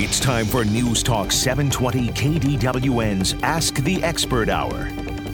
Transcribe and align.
It's 0.00 0.20
time 0.20 0.46
for 0.46 0.64
News 0.64 1.02
Talk 1.02 1.32
720 1.32 2.10
KDWN's 2.10 3.34
Ask 3.42 3.74
the 3.78 4.00
Expert 4.04 4.48
Hour. 4.48 4.84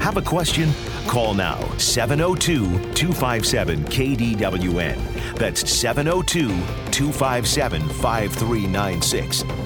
Have 0.00 0.17
a 0.17 0.22
question? 0.22 0.71
Call 1.06 1.34
now 1.34 1.60
702 1.76 2.95
257 2.95 3.85
KDWN. 3.85 5.35
That's 5.37 5.71
702 5.71 6.48
257 6.90 7.88
5396. 7.90 9.63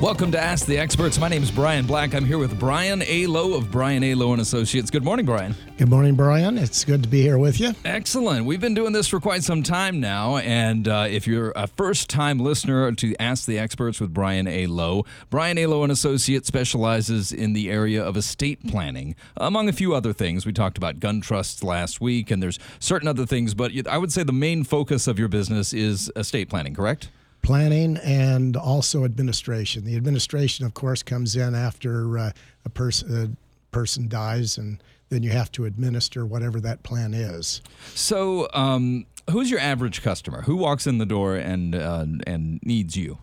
Welcome 0.00 0.32
to 0.32 0.40
Ask 0.40 0.66
the 0.66 0.76
Experts. 0.76 1.18
My 1.18 1.28
name 1.28 1.42
is 1.42 1.50
Brian 1.50 1.86
Black. 1.86 2.14
I'm 2.14 2.26
here 2.26 2.36
with 2.36 2.58
Brian 2.58 3.02
A. 3.06 3.26
Lowe 3.26 3.54
of 3.54 3.70
Brian 3.70 4.02
A. 4.02 4.14
Lowe 4.14 4.32
and 4.32 4.42
Associates. 4.42 4.90
Good 4.90 5.04
morning, 5.04 5.24
Brian. 5.24 5.54
Good 5.78 5.88
morning, 5.88 6.14
Brian. 6.14 6.58
It's 6.58 6.84
good 6.84 7.04
to 7.04 7.08
be 7.08 7.22
here 7.22 7.38
with 7.38 7.58
you. 7.58 7.74
Excellent. 7.84 8.44
We've 8.44 8.60
been 8.60 8.74
doing 8.74 8.92
this 8.92 9.06
for 9.06 9.18
quite 9.18 9.44
some 9.44 9.62
time 9.62 10.00
now, 10.00 10.38
and 10.38 10.88
uh, 10.88 11.06
if 11.08 11.26
you're 11.26 11.52
a 11.56 11.68
first-time 11.68 12.38
listener 12.40 12.92
to 12.92 13.16
Ask 13.18 13.46
the 13.46 13.58
Experts 13.58 14.00
with 14.00 14.12
Brian 14.12 14.46
A. 14.46 14.66
Lowe, 14.66 15.06
Brian 15.30 15.56
A. 15.58 15.66
Lowe 15.66 15.84
and 15.84 15.92
Associates 15.92 16.48
specializes 16.48 17.32
in 17.32 17.52
the 17.52 17.70
area 17.70 18.04
of 18.04 18.16
estate 18.16 18.66
planning, 18.66 19.14
among 19.36 19.68
a 19.68 19.72
few 19.72 19.94
other 19.94 20.12
things. 20.12 20.44
We 20.44 20.52
talked 20.52 20.76
about 20.76 21.00
gun 21.00 21.22
trusts 21.22 21.62
last 21.62 22.00
week, 22.00 22.30
and 22.30 22.42
there's 22.42 22.58
certain 22.78 23.08
other 23.08 23.24
things, 23.24 23.54
but 23.54 23.70
I 23.86 23.96
would 23.96 24.12
say 24.12 24.24
the 24.24 24.32
main 24.32 24.64
focus 24.64 25.06
of 25.06 25.20
your 25.20 25.28
business 25.28 25.72
is 25.72 26.12
estate 26.14 26.50
planning. 26.50 26.74
Correct? 26.74 27.10
Planning 27.44 27.98
and 27.98 28.56
also 28.56 29.04
administration. 29.04 29.84
The 29.84 29.96
administration, 29.96 30.64
of 30.66 30.74
course, 30.74 31.02
comes 31.02 31.36
in 31.36 31.54
after 31.54 32.18
uh, 32.18 32.30
a 32.64 32.70
person 32.70 33.36
a 33.36 33.70
person 33.70 34.08
dies, 34.08 34.58
and 34.58 34.82
then 35.10 35.22
you 35.22 35.30
have 35.30 35.52
to 35.52 35.66
administer 35.66 36.24
whatever 36.26 36.58
that 36.60 36.82
plan 36.82 37.14
is. 37.14 37.60
So, 37.94 38.48
um, 38.54 39.06
who's 39.30 39.50
your 39.50 39.60
average 39.60 40.02
customer? 40.02 40.42
Who 40.42 40.56
walks 40.56 40.86
in 40.86 40.98
the 40.98 41.06
door 41.06 41.36
and 41.36 41.74
uh, 41.74 42.06
and 42.26 42.60
needs 42.62 42.96
you? 42.96 43.18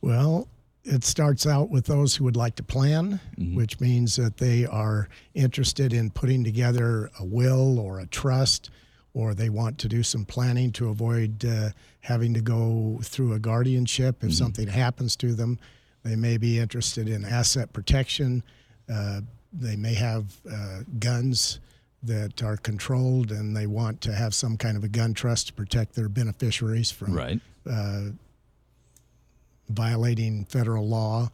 Well, 0.00 0.48
it 0.84 1.04
starts 1.04 1.46
out 1.46 1.70
with 1.70 1.86
those 1.86 2.16
who 2.16 2.24
would 2.24 2.36
like 2.36 2.56
to 2.56 2.62
plan, 2.62 3.20
mm-hmm. 3.38 3.56
which 3.56 3.80
means 3.80 4.16
that 4.16 4.38
they 4.38 4.66
are 4.66 5.08
interested 5.34 5.92
in 5.92 6.10
putting 6.10 6.44
together 6.44 7.10
a 7.18 7.24
will 7.24 7.78
or 7.78 8.00
a 8.00 8.06
trust 8.06 8.70
or 9.14 9.34
they 9.34 9.48
want 9.48 9.78
to 9.78 9.88
do 9.88 10.02
some 10.02 10.24
planning 10.24 10.70
to 10.72 10.88
avoid 10.88 11.44
uh, 11.44 11.70
having 12.00 12.34
to 12.34 12.40
go 12.40 13.00
through 13.02 13.32
a 13.32 13.38
guardianship 13.38 14.16
if 14.16 14.28
mm-hmm. 14.28 14.32
something 14.32 14.68
happens 14.68 15.16
to 15.16 15.34
them. 15.34 15.58
They 16.04 16.16
may 16.16 16.36
be 16.36 16.58
interested 16.58 17.08
in 17.08 17.24
asset 17.24 17.72
protection. 17.72 18.42
Uh, 18.92 19.20
they 19.52 19.76
may 19.76 19.94
have 19.94 20.36
uh, 20.50 20.80
guns 20.98 21.60
that 22.02 22.42
are 22.42 22.56
controlled 22.56 23.32
and 23.32 23.56
they 23.56 23.66
want 23.66 24.00
to 24.02 24.12
have 24.12 24.34
some 24.34 24.56
kind 24.56 24.76
of 24.76 24.84
a 24.84 24.88
gun 24.88 25.14
trust 25.14 25.48
to 25.48 25.52
protect 25.52 25.94
their 25.94 26.08
beneficiaries 26.08 26.90
from 26.90 27.14
right. 27.14 27.40
Uh, 27.68 28.10
violating 29.70 30.44
federal 30.44 30.86
law 30.86 31.30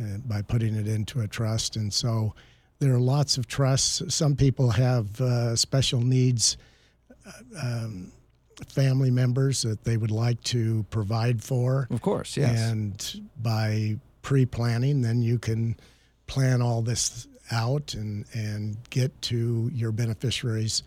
uh, 0.00 0.18
by 0.26 0.42
putting 0.42 0.74
it 0.74 0.86
into 0.86 1.20
a 1.20 1.28
trust. 1.28 1.76
And 1.76 1.92
so 1.92 2.34
there 2.80 2.92
are 2.92 3.00
lots 3.00 3.38
of 3.38 3.46
trusts. 3.46 4.14
Some 4.14 4.36
people 4.36 4.70
have 4.70 5.20
uh, 5.20 5.56
special 5.56 6.00
needs 6.00 6.56
um, 7.60 8.12
family 8.66 9.10
members 9.10 9.62
that 9.62 9.84
they 9.84 9.96
would 9.96 10.10
like 10.10 10.42
to 10.44 10.84
provide 10.90 11.42
for. 11.42 11.86
Of 11.90 12.02
course, 12.02 12.36
yes. 12.36 12.58
And 12.58 13.28
by 13.40 13.98
pre 14.22 14.46
planning, 14.46 15.02
then 15.02 15.22
you 15.22 15.38
can 15.38 15.76
plan 16.26 16.60
all 16.60 16.82
this 16.82 17.26
out 17.50 17.94
and, 17.94 18.26
and 18.34 18.76
get 18.90 19.20
to 19.22 19.70
your 19.72 19.92
beneficiaries 19.92 20.82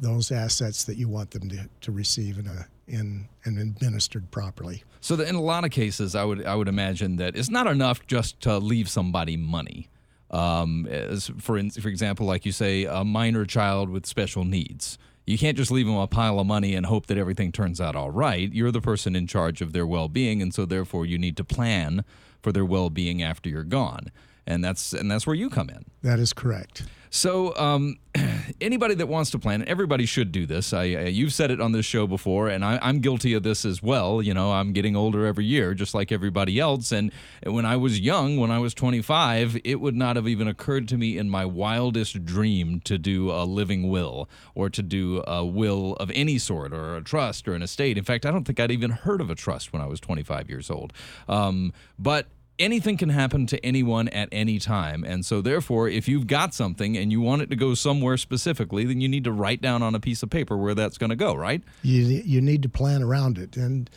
those 0.00 0.30
assets 0.30 0.84
that 0.84 0.96
you 0.96 1.08
want 1.08 1.30
them 1.30 1.48
to, 1.48 1.68
to 1.80 1.92
receive 1.92 2.38
in 2.38 2.46
a 2.46 2.66
in 2.88 3.26
and 3.44 3.58
administered 3.58 4.30
properly. 4.30 4.84
So 5.00 5.20
in 5.20 5.34
a 5.34 5.40
lot 5.40 5.64
of 5.64 5.70
cases, 5.70 6.14
I 6.14 6.24
would 6.24 6.44
I 6.44 6.54
would 6.54 6.68
imagine 6.68 7.16
that 7.16 7.36
it's 7.36 7.50
not 7.50 7.66
enough 7.66 8.06
just 8.06 8.40
to 8.42 8.58
leave 8.58 8.88
somebody 8.88 9.36
money. 9.36 9.88
Um, 10.30 10.86
as 10.86 11.30
for 11.38 11.56
in, 11.56 11.70
for 11.70 11.88
example, 11.88 12.26
like 12.26 12.44
you 12.44 12.52
say, 12.52 12.84
a 12.84 13.04
minor 13.04 13.44
child 13.44 13.90
with 13.90 14.06
special 14.06 14.44
needs 14.44 14.98
you 15.26 15.36
can't 15.36 15.56
just 15.56 15.72
leave 15.72 15.86
them 15.86 15.96
a 15.96 16.06
pile 16.06 16.38
of 16.38 16.46
money 16.46 16.74
and 16.74 16.86
hope 16.86 17.06
that 17.06 17.18
everything 17.18 17.50
turns 17.50 17.80
out 17.80 17.96
all 17.96 18.10
right. 18.10 18.52
You're 18.52 18.70
the 18.70 18.80
person 18.80 19.16
in 19.16 19.26
charge 19.26 19.60
of 19.60 19.72
their 19.72 19.86
well 19.86 20.08
being, 20.08 20.40
and 20.40 20.54
so 20.54 20.64
therefore 20.64 21.04
you 21.04 21.18
need 21.18 21.36
to 21.36 21.44
plan 21.44 22.04
for 22.40 22.52
their 22.52 22.64
well 22.64 22.90
being 22.90 23.22
after 23.22 23.50
you're 23.50 23.64
gone. 23.64 24.12
And 24.46 24.64
that's 24.64 24.92
and 24.92 25.10
that's 25.10 25.26
where 25.26 25.34
you 25.34 25.50
come 25.50 25.68
in. 25.68 25.84
That 26.02 26.18
is 26.18 26.32
correct. 26.32 26.84
So, 27.10 27.56
um, 27.56 27.96
anybody 28.60 28.94
that 28.96 29.08
wants 29.08 29.30
to 29.30 29.38
plan, 29.38 29.64
everybody 29.66 30.06
should 30.06 30.32
do 30.32 30.44
this. 30.44 30.72
I, 30.72 30.82
I, 30.82 31.00
you've 31.06 31.32
said 31.32 31.50
it 31.50 31.60
on 31.60 31.72
this 31.72 31.86
show 31.86 32.06
before, 32.06 32.48
and 32.48 32.64
I, 32.64 32.78
am 32.82 33.00
guilty 33.00 33.32
of 33.32 33.42
this 33.42 33.64
as 33.64 33.82
well. 33.82 34.20
You 34.20 34.34
know, 34.34 34.52
I'm 34.52 34.72
getting 34.72 34.96
older 34.96 35.24
every 35.24 35.44
year, 35.44 35.72
just 35.72 35.94
like 35.94 36.12
everybody 36.12 36.58
else. 36.58 36.92
And 36.92 37.10
when 37.44 37.64
I 37.64 37.76
was 37.76 38.00
young, 38.00 38.36
when 38.36 38.50
I 38.50 38.58
was 38.58 38.74
25, 38.74 39.58
it 39.64 39.80
would 39.80 39.96
not 39.96 40.16
have 40.16 40.28
even 40.28 40.48
occurred 40.48 40.88
to 40.88 40.98
me 40.98 41.16
in 41.16 41.30
my 41.30 41.44
wildest 41.44 42.24
dream 42.24 42.80
to 42.80 42.98
do 42.98 43.30
a 43.30 43.44
living 43.44 43.88
will 43.88 44.28
or 44.54 44.68
to 44.68 44.82
do 44.82 45.22
a 45.26 45.44
will 45.44 45.94
of 45.94 46.10
any 46.14 46.38
sort 46.38 46.72
or 46.72 46.96
a 46.96 47.02
trust 47.02 47.48
or 47.48 47.54
an 47.54 47.62
estate. 47.62 47.96
In 47.96 48.04
fact, 48.04 48.26
I 48.26 48.30
don't 48.30 48.44
think 48.44 48.60
I'd 48.60 48.70
even 48.70 48.90
heard 48.90 49.20
of 49.20 49.30
a 49.30 49.34
trust 49.34 49.72
when 49.72 49.80
I 49.80 49.86
was 49.86 50.00
25 50.00 50.50
years 50.50 50.70
old. 50.70 50.92
Um, 51.28 51.72
but 51.98 52.26
anything 52.58 52.96
can 52.96 53.08
happen 53.08 53.46
to 53.46 53.64
anyone 53.64 54.08
at 54.08 54.28
any 54.32 54.58
time. 54.58 55.04
And 55.04 55.24
so, 55.24 55.40
therefore, 55.40 55.88
if 55.88 56.08
you've 56.08 56.26
got 56.26 56.54
something 56.54 56.96
and 56.96 57.12
you 57.12 57.20
want 57.20 57.42
it 57.42 57.50
to 57.50 57.56
go 57.56 57.74
somewhere 57.74 58.16
specifically, 58.16 58.84
then 58.84 59.00
you 59.00 59.08
need 59.08 59.24
to 59.24 59.32
write 59.32 59.60
down 59.60 59.82
on 59.82 59.94
a 59.94 60.00
piece 60.00 60.22
of 60.22 60.30
paper 60.30 60.56
where 60.56 60.74
that's 60.74 60.98
going 60.98 61.10
to 61.10 61.16
go, 61.16 61.34
right? 61.34 61.62
You, 61.82 62.02
you 62.02 62.40
need 62.40 62.62
to 62.62 62.68
plan 62.68 63.02
around 63.02 63.38
it. 63.38 63.56
And 63.56 63.90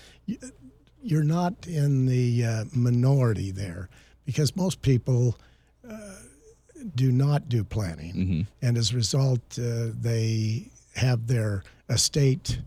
you're 1.02 1.24
not 1.24 1.68
in 1.68 2.06
the 2.06 2.46
uh, 2.46 2.66
minority 2.74 3.52
there 3.52 3.90
because 4.26 4.56
most 4.56 4.82
people 4.82 5.38
uh, 5.90 5.98
do 6.96 7.12
not 7.12 7.50
do 7.50 7.64
planning. 7.64 8.14
Mm-hmm. 8.14 8.42
And 8.62 8.78
as 8.78 8.92
a 8.92 8.96
result, 8.96 9.42
uh, 9.58 9.88
they 10.00 10.70
have 10.96 11.28
their 11.28 11.64
estate 11.90 12.60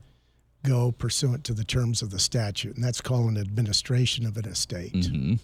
go 0.65 0.93
pursuant 0.93 1.45
to 1.45 1.53
the 1.53 1.65
terms 1.65 2.03
of 2.03 2.11
the 2.11 2.21
statute, 2.21 2.77
and 2.77 2.85
that's 2.85 3.01
called 3.01 3.31
an 3.31 3.37
administration 3.37 4.25
of 4.25 4.37
an 4.37 4.47
estate. 4.47 4.93
Mm-hmm 4.93 5.35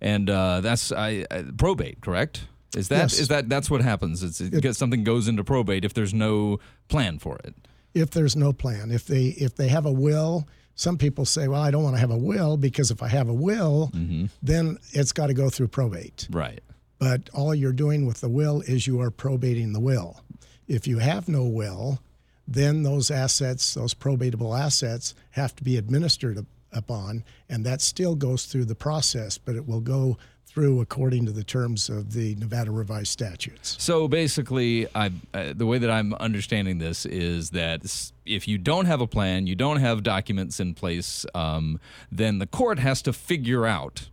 and 0.00 0.28
uh, 0.30 0.60
that's 0.60 0.92
I, 0.92 1.24
I, 1.30 1.44
probate, 1.56 2.00
correct? 2.00 2.44
Is 2.76 2.88
that 2.88 2.96
yes. 2.96 3.18
is 3.18 3.28
that 3.28 3.48
that's 3.48 3.70
what 3.70 3.80
happens? 3.80 4.22
It's 4.22 4.40
it, 4.40 4.64
it, 4.64 4.76
something 4.76 5.04
goes 5.04 5.28
into 5.28 5.42
probate 5.44 5.84
if 5.84 5.94
there's 5.94 6.12
no 6.12 6.58
plan 6.88 7.18
for 7.18 7.38
it. 7.44 7.54
If 7.94 8.10
there's 8.10 8.36
no 8.36 8.52
plan, 8.52 8.90
if 8.90 9.06
they 9.06 9.28
if 9.28 9.56
they 9.56 9.68
have 9.68 9.86
a 9.86 9.92
will, 9.92 10.46
some 10.74 10.98
people 10.98 11.24
say, 11.24 11.48
"Well, 11.48 11.62
I 11.62 11.70
don't 11.70 11.82
want 11.82 11.96
to 11.96 12.00
have 12.00 12.10
a 12.10 12.18
will 12.18 12.56
because 12.56 12.90
if 12.90 13.02
I 13.02 13.08
have 13.08 13.28
a 13.28 13.34
will, 13.34 13.90
mm-hmm. 13.94 14.26
then 14.42 14.78
it's 14.92 15.12
got 15.12 15.28
to 15.28 15.34
go 15.34 15.48
through 15.48 15.68
probate." 15.68 16.28
Right. 16.30 16.60
But 16.98 17.30
all 17.32 17.54
you're 17.54 17.72
doing 17.72 18.06
with 18.06 18.20
the 18.20 18.28
will 18.28 18.62
is 18.62 18.86
you 18.86 19.00
are 19.00 19.10
probating 19.10 19.72
the 19.72 19.80
will. 19.80 20.20
If 20.68 20.86
you 20.86 20.98
have 20.98 21.28
no 21.28 21.44
will, 21.44 22.00
then 22.46 22.82
those 22.82 23.10
assets, 23.10 23.74
those 23.74 23.94
probatable 23.94 24.58
assets, 24.58 25.14
have 25.30 25.54
to 25.56 25.64
be 25.64 25.76
administered 25.76 26.44
upon, 26.76 27.24
and 27.48 27.64
that 27.64 27.80
still 27.80 28.14
goes 28.14 28.46
through 28.46 28.66
the 28.66 28.74
process, 28.74 29.38
but 29.38 29.56
it 29.56 29.66
will 29.66 29.80
go 29.80 30.16
through 30.56 30.80
according 30.80 31.26
to 31.26 31.32
the 31.32 31.44
terms 31.44 31.90
of 31.90 32.14
the 32.14 32.34
Nevada 32.36 32.70
revised 32.70 33.08
statutes. 33.08 33.76
So 33.78 34.08
basically, 34.08 34.86
I, 34.94 35.10
uh, 35.34 35.52
the 35.54 35.66
way 35.66 35.76
that 35.76 35.90
I'm 35.90 36.14
understanding 36.14 36.78
this 36.78 37.04
is 37.04 37.50
that 37.50 38.10
if 38.24 38.48
you 38.48 38.56
don't 38.56 38.86
have 38.86 39.02
a 39.02 39.06
plan, 39.06 39.46
you 39.46 39.54
don't 39.54 39.80
have 39.80 40.02
documents 40.02 40.58
in 40.58 40.72
place, 40.72 41.26
um, 41.34 41.78
then 42.10 42.38
the 42.38 42.46
court 42.46 42.78
has 42.78 43.02
to 43.02 43.12
figure 43.12 43.66
out 43.66 44.08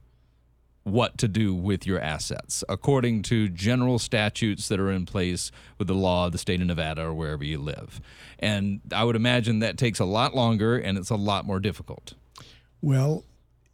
what 0.84 1.18
to 1.18 1.30
do 1.30 1.53
with 1.56 1.88
your 1.88 2.00
assets 2.00 2.62
according 2.68 3.22
to 3.22 3.47
general 3.47 3.97
statutes 3.97 4.68
that 4.68 4.81
are 4.81 4.91
in 4.91 5.06
place 5.06 5.50
with 5.78 5.88
the 5.88 5.95
law 5.95 6.25
of 6.25 6.34
the 6.34 6.38
state 6.38 6.59
of 6.59 6.68
Nevada 6.68 7.03
or 7.03 7.13
wherever 7.13 7.44
you 7.44 7.57
live. 7.57 8.01
And 8.40 8.81
I 8.94 9.06
would 9.06 9.16
imagine 9.16 9.59
that 9.59 9.78
takes 9.78 10.00
a 10.00 10.06
lot 10.06 10.35
longer 10.35 10.78
and 10.78 10.97
it's 10.97 11.09
a 11.09 11.16
lot 11.16 11.45
more 11.45 11.62
difficult. 11.62 12.16
Well, 12.83 13.23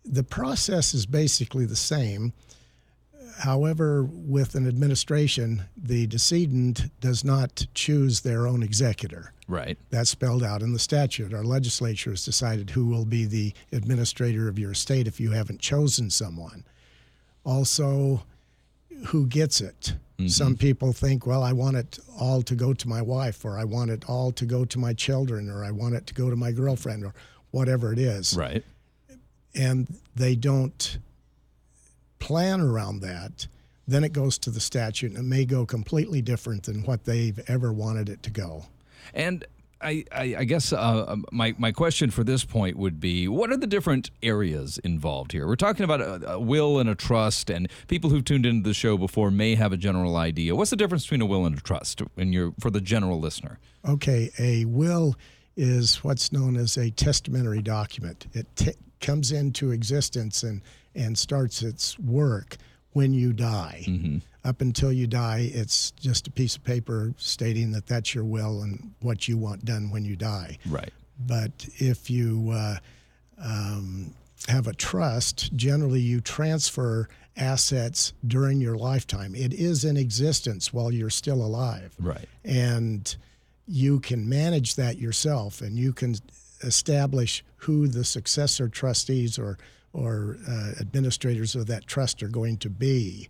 the 0.05 0.23
process 0.23 0.93
is 0.93 1.07
basically 1.07 1.65
the 1.65 1.75
same. 1.75 2.31
However, 3.39 4.03
with 4.03 4.53
an 4.53 4.67
administration, 4.67 5.63
the 5.75 6.05
decedent 6.05 6.91
does 7.01 7.25
not 7.25 7.65
choose 7.73 8.21
their 8.21 8.47
own 8.47 8.61
executor. 8.61 9.33
Right. 9.47 9.79
That's 9.89 10.11
spelled 10.11 10.43
out 10.43 10.61
in 10.61 10.73
the 10.73 10.79
statute. 10.79 11.33
Our 11.33 11.43
legislature 11.43 12.11
has 12.11 12.23
decided 12.23 12.69
who 12.69 12.85
will 12.85 13.05
be 13.05 13.25
the 13.25 13.53
administrator 13.71 14.47
of 14.47 14.59
your 14.59 14.71
estate 14.71 15.07
if 15.07 15.19
you 15.19 15.31
haven't 15.31 15.59
chosen 15.59 16.11
someone. 16.11 16.63
Also, 17.43 18.21
who 19.07 19.25
gets 19.25 19.59
it. 19.59 19.95
Mm-hmm. 20.19 20.27
Some 20.27 20.55
people 20.55 20.93
think, 20.93 21.25
well, 21.25 21.41
I 21.41 21.53
want 21.53 21.77
it 21.77 21.97
all 22.19 22.43
to 22.43 22.53
go 22.53 22.73
to 22.73 22.87
my 22.87 23.01
wife, 23.01 23.43
or 23.43 23.57
I 23.57 23.63
want 23.63 23.89
it 23.89 24.07
all 24.07 24.31
to 24.33 24.45
go 24.45 24.65
to 24.65 24.77
my 24.77 24.93
children, 24.93 25.49
or 25.49 25.65
I 25.65 25.71
want 25.71 25.95
it 25.95 26.05
to 26.07 26.13
go 26.13 26.29
to 26.29 26.35
my 26.35 26.51
girlfriend, 26.51 27.03
or 27.03 27.15
whatever 27.49 27.91
it 27.91 27.97
is. 27.97 28.35
Right 28.37 28.63
and 29.55 29.87
they 30.15 30.35
don't 30.35 30.99
plan 32.19 32.61
around 32.61 33.01
that, 33.01 33.47
then 33.87 34.03
it 34.03 34.13
goes 34.13 34.37
to 34.37 34.51
the 34.51 34.59
statute 34.59 35.11
and 35.11 35.19
it 35.19 35.27
may 35.27 35.45
go 35.45 35.65
completely 35.65 36.21
different 36.21 36.63
than 36.63 36.83
what 36.83 37.05
they've 37.05 37.39
ever 37.47 37.73
wanted 37.73 38.09
it 38.09 38.21
to 38.23 38.29
go. 38.29 38.65
And 39.13 39.45
I, 39.81 40.03
I, 40.11 40.35
I 40.39 40.43
guess 40.43 40.73
uh, 40.73 41.05
um, 41.07 41.25
my, 41.31 41.55
my 41.57 41.71
question 41.71 42.11
for 42.11 42.23
this 42.23 42.43
point 42.43 42.77
would 42.77 42.99
be 42.99 43.27
what 43.27 43.49
are 43.49 43.57
the 43.57 43.67
different 43.67 44.11
areas 44.21 44.77
involved 44.79 45.31
here? 45.31 45.47
We're 45.47 45.55
talking 45.55 45.85
about 45.85 46.01
a, 46.01 46.33
a, 46.33 46.39
will 46.39 46.79
and 46.79 46.89
a 46.89 46.95
trust, 46.95 47.49
and 47.49 47.69
people 47.87 48.09
who've 48.09 48.23
tuned 48.23 48.45
into 48.45 48.67
the 48.67 48.73
show 48.73 48.97
before 48.97 49.31
may 49.31 49.55
have 49.55 49.71
a 49.71 49.77
general 49.77 50.17
idea. 50.17 50.53
What's 50.53 50.71
the 50.71 50.75
difference 50.75 51.03
between 51.03 51.21
a 51.21 51.25
will 51.25 51.45
and 51.45 51.57
a 51.57 51.61
trust 51.61 52.01
in 52.17 52.33
your, 52.33 52.53
for 52.59 52.69
the 52.69 52.81
general 52.81 53.19
listener? 53.19 53.57
Okay, 53.87 54.31
a 54.37 54.65
will 54.65 55.15
is 55.55 56.03
what's 56.03 56.31
known 56.31 56.57
as 56.57 56.77
a 56.77 56.89
testamentary 56.91 57.61
document. 57.61 58.27
It 58.33 58.47
t- 58.55 58.73
comes 58.99 59.31
into 59.31 59.71
existence 59.71 60.43
and, 60.43 60.61
and 60.95 61.17
starts 61.17 61.61
its 61.61 61.97
work 61.99 62.57
when 62.93 63.13
you 63.13 63.33
die. 63.33 63.83
Mm-hmm. 63.87 64.17
Up 64.45 64.61
until 64.61 64.91
you 64.91 65.05
die, 65.05 65.49
it's 65.53 65.91
just 65.91 66.27
a 66.27 66.31
piece 66.31 66.55
of 66.55 66.63
paper 66.63 67.13
stating 67.17 67.71
that 67.71 67.87
that's 67.87 68.15
your 68.15 68.23
will 68.23 68.61
and 68.61 68.93
what 69.01 69.27
you 69.27 69.37
want 69.37 69.65
done 69.65 69.91
when 69.91 70.05
you 70.05 70.15
die. 70.15 70.57
Right. 70.67 70.93
But 71.19 71.51
if 71.77 72.09
you 72.09 72.49
uh, 72.53 72.77
um, 73.43 74.13
have 74.47 74.67
a 74.67 74.73
trust, 74.73 75.53
generally 75.55 75.99
you 75.99 76.21
transfer 76.21 77.09
assets 77.35 78.13
during 78.27 78.61
your 78.61 78.77
lifetime. 78.77 79.35
It 79.35 79.53
is 79.53 79.85
in 79.85 79.97
existence 79.97 80.73
while 80.73 80.91
you're 80.91 81.09
still 81.09 81.41
alive. 81.41 81.93
Right. 81.99 82.27
And 82.43 83.15
you 83.67 83.99
can 83.99 84.27
manage 84.27 84.75
that 84.75 84.97
yourself 84.97 85.61
and 85.61 85.77
you 85.77 85.93
can 85.93 86.15
establish 86.61 87.43
who 87.57 87.87
the 87.87 88.03
successor 88.03 88.67
trustees 88.69 89.37
or 89.37 89.57
or 89.93 90.37
uh, 90.47 90.71
administrators 90.79 91.55
of 91.55 91.67
that 91.67 91.87
trust 91.87 92.21
are 92.21 92.27
going 92.27 92.57
to 92.57 92.69
be. 92.69 93.27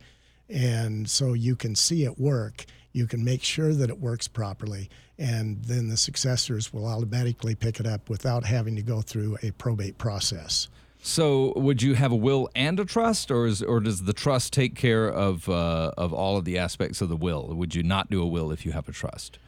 And 0.49 1.09
so 1.09 1.33
you 1.33 1.55
can 1.55 1.75
see 1.75 2.03
it 2.03 2.19
work. 2.19 2.65
You 2.91 3.07
can 3.07 3.23
make 3.23 3.43
sure 3.43 3.73
that 3.73 3.89
it 3.89 3.99
works 3.99 4.27
properly, 4.27 4.89
and 5.17 5.63
then 5.63 5.89
the 5.89 5.97
successors 5.97 6.73
will 6.73 6.87
automatically 6.87 7.53
pick 7.55 7.79
it 7.79 7.85
up 7.85 8.09
without 8.09 8.45
having 8.45 8.75
to 8.75 8.81
go 8.81 9.01
through 9.01 9.37
a 9.43 9.51
probate 9.51 9.97
process. 9.97 10.67
So, 11.01 11.53
would 11.55 11.81
you 11.81 11.93
have 11.93 12.11
a 12.11 12.15
will 12.15 12.49
and 12.55 12.79
a 12.79 12.83
trust, 12.83 13.31
or 13.31 13.45
is, 13.45 13.61
or 13.61 13.79
does 13.79 14.03
the 14.03 14.11
trust 14.11 14.51
take 14.51 14.75
care 14.75 15.07
of 15.07 15.47
uh, 15.47 15.91
of 15.97 16.11
all 16.13 16.35
of 16.35 16.45
the 16.45 16.57
aspects 16.57 16.99
of 16.99 17.07
the 17.09 17.15
will? 17.15 17.47
Would 17.47 17.73
you 17.73 17.83
not 17.83 18.09
do 18.09 18.21
a 18.21 18.27
will 18.27 18.51
if 18.51 18.65
you 18.65 18.73
have 18.73 18.89
a 18.89 18.91
trust? 18.91 19.39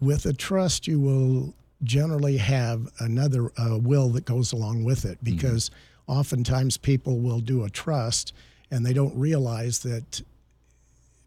With 0.00 0.24
a 0.24 0.32
trust, 0.32 0.86
you 0.86 1.00
will 1.00 1.54
generally 1.82 2.36
have 2.36 2.88
another 2.98 3.52
uh, 3.58 3.78
will 3.78 4.08
that 4.10 4.24
goes 4.24 4.52
along 4.52 4.84
with 4.84 5.04
it 5.04 5.22
mm-hmm. 5.22 5.36
because 5.36 5.70
mm-hmm. 5.70 6.12
oftentimes 6.12 6.76
people 6.76 7.18
will 7.20 7.40
do 7.40 7.64
a 7.64 7.70
trust 7.70 8.32
and 8.70 8.84
they 8.84 8.92
don't 8.92 9.16
realize 9.16 9.80
that 9.80 10.22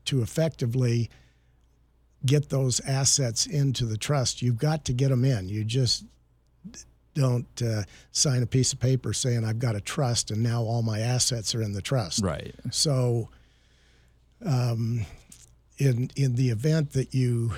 to 0.05 0.21
effectively 0.21 1.09
get 2.25 2.49
those 2.49 2.79
assets 2.81 3.45
into 3.45 3.85
the 3.85 3.97
trust, 3.97 4.41
you've 4.41 4.57
got 4.57 4.85
to 4.85 4.93
get 4.93 5.09
them 5.09 5.25
in. 5.25 5.49
You 5.49 5.63
just 5.63 6.05
don't 7.13 7.61
uh, 7.61 7.83
sign 8.11 8.43
a 8.43 8.45
piece 8.45 8.73
of 8.73 8.79
paper 8.79 9.13
saying 9.13 9.43
I've 9.43 9.59
got 9.59 9.75
a 9.75 9.81
trust 9.81 10.31
and 10.31 10.41
now 10.41 10.61
all 10.61 10.81
my 10.81 10.99
assets 10.99 11.55
are 11.55 11.61
in 11.61 11.73
the 11.73 11.81
trust. 11.81 12.23
Right. 12.23 12.53
So, 12.71 13.29
um, 14.45 15.05
in 15.77 16.09
in 16.15 16.35
the 16.35 16.49
event 16.49 16.91
that 16.93 17.13
you 17.13 17.53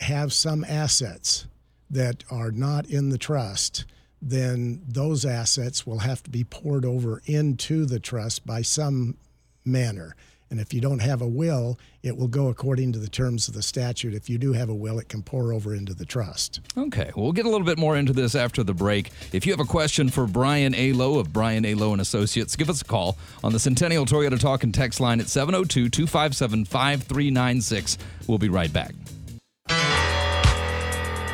have 0.00 0.32
some 0.32 0.64
assets 0.64 1.46
that 1.90 2.24
are 2.30 2.50
not 2.50 2.86
in 2.86 3.10
the 3.10 3.18
trust, 3.18 3.84
then 4.20 4.82
those 4.86 5.24
assets 5.24 5.86
will 5.86 6.00
have 6.00 6.22
to 6.22 6.30
be 6.30 6.44
poured 6.44 6.84
over 6.84 7.22
into 7.26 7.84
the 7.84 8.00
trust 8.00 8.46
by 8.46 8.62
some 8.62 9.16
manner. 9.64 10.16
And 10.50 10.60
if 10.60 10.72
you 10.72 10.80
don't 10.80 11.00
have 11.00 11.22
a 11.22 11.26
will, 11.26 11.78
it 12.02 12.16
will 12.16 12.28
go 12.28 12.48
according 12.48 12.92
to 12.92 13.00
the 13.00 13.08
terms 13.08 13.48
of 13.48 13.54
the 13.54 13.62
statute. 13.62 14.14
If 14.14 14.30
you 14.30 14.38
do 14.38 14.52
have 14.52 14.68
a 14.68 14.74
will, 14.74 14.98
it 15.00 15.08
can 15.08 15.22
pour 15.22 15.52
over 15.52 15.74
into 15.74 15.92
the 15.92 16.04
trust. 16.04 16.60
Okay, 16.78 17.10
we'll 17.16 17.32
get 17.32 17.46
a 17.46 17.50
little 17.50 17.66
bit 17.66 17.78
more 17.78 17.96
into 17.96 18.12
this 18.12 18.36
after 18.36 18.62
the 18.62 18.74
break. 18.74 19.10
If 19.32 19.44
you 19.44 19.52
have 19.52 19.60
a 19.60 19.64
question 19.64 20.08
for 20.08 20.26
Brian 20.26 20.74
A. 20.76 20.92
Lowe 20.92 21.18
of 21.18 21.32
Brian 21.32 21.64
A. 21.64 21.74
Lowe 21.74 21.92
and 21.92 22.00
Associates, 22.00 22.54
give 22.54 22.70
us 22.70 22.80
a 22.80 22.84
call 22.84 23.18
on 23.42 23.52
the 23.52 23.58
Centennial 23.58 24.06
Toyota 24.06 24.38
Talk 24.38 24.62
and 24.62 24.72
Text 24.72 25.00
line 25.00 25.18
at 25.18 25.28
702 25.28 25.88
257 25.88 26.64
5396. 26.64 27.98
We'll 28.28 28.38
be 28.38 28.48
right 28.48 28.72
back. 28.72 28.94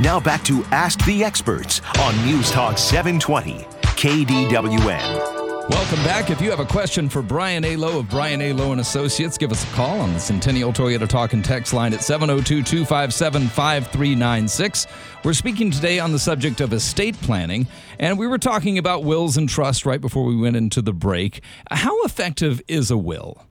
Now 0.01 0.19
back 0.19 0.43
to 0.45 0.65
Ask 0.73 1.05
the 1.05 1.23
Experts 1.23 1.83
on 2.01 2.17
News 2.25 2.51
Talk 2.51 2.79
720, 2.79 3.59
KDWN. 3.83 5.69
Welcome 5.69 6.03
back. 6.03 6.31
If 6.31 6.41
you 6.41 6.51
have 6.51 6.61
a 6.61 6.65
question 6.65 7.11
for 7.11 7.21
Brian 7.21 7.63
A. 7.65 7.77
Lowe 7.77 7.99
of 7.99 8.09
Brian 8.09 8.41
A. 8.41 8.55
Lowe 8.55 8.73
and 8.73 8.81
Associates, 8.81 9.37
give 9.37 9.53
us 9.53 9.63
a 9.63 9.67
call 9.75 10.01
on 10.01 10.15
the 10.15 10.19
Centennial 10.19 10.73
Toyota 10.73 11.07
Talk 11.07 11.35
and 11.35 11.45
Text 11.45 11.75
line 11.75 11.93
at 11.93 12.01
702-257-5396. 12.01 14.87
We're 15.25 15.35
speaking 15.35 15.71
today 15.71 15.99
on 16.01 16.11
the 16.11 16.19
subject 16.19 16.63
of 16.63 16.73
estate 16.73 17.21
planning, 17.21 17.67
and 17.99 18.19
we 18.19 18.27
were 18.27 18.39
talking 18.39 18.79
about 18.79 19.05
wills 19.05 19.37
and 19.37 19.47
trust 19.49 19.85
right 19.85 20.01
before 20.01 20.25
we 20.25 20.37
went 20.37 20.57
into 20.57 20.81
the 20.81 20.95
break. 20.95 21.43
How 21.71 22.01
effective 22.03 22.63
is 22.67 22.91
a 22.91 22.97
will? 22.97 23.45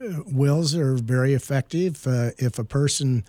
Uh, 0.00 0.20
wills 0.26 0.76
are 0.76 0.94
very 0.94 1.34
effective. 1.34 2.06
Uh, 2.06 2.30
if 2.38 2.60
a 2.60 2.64
person 2.64 3.24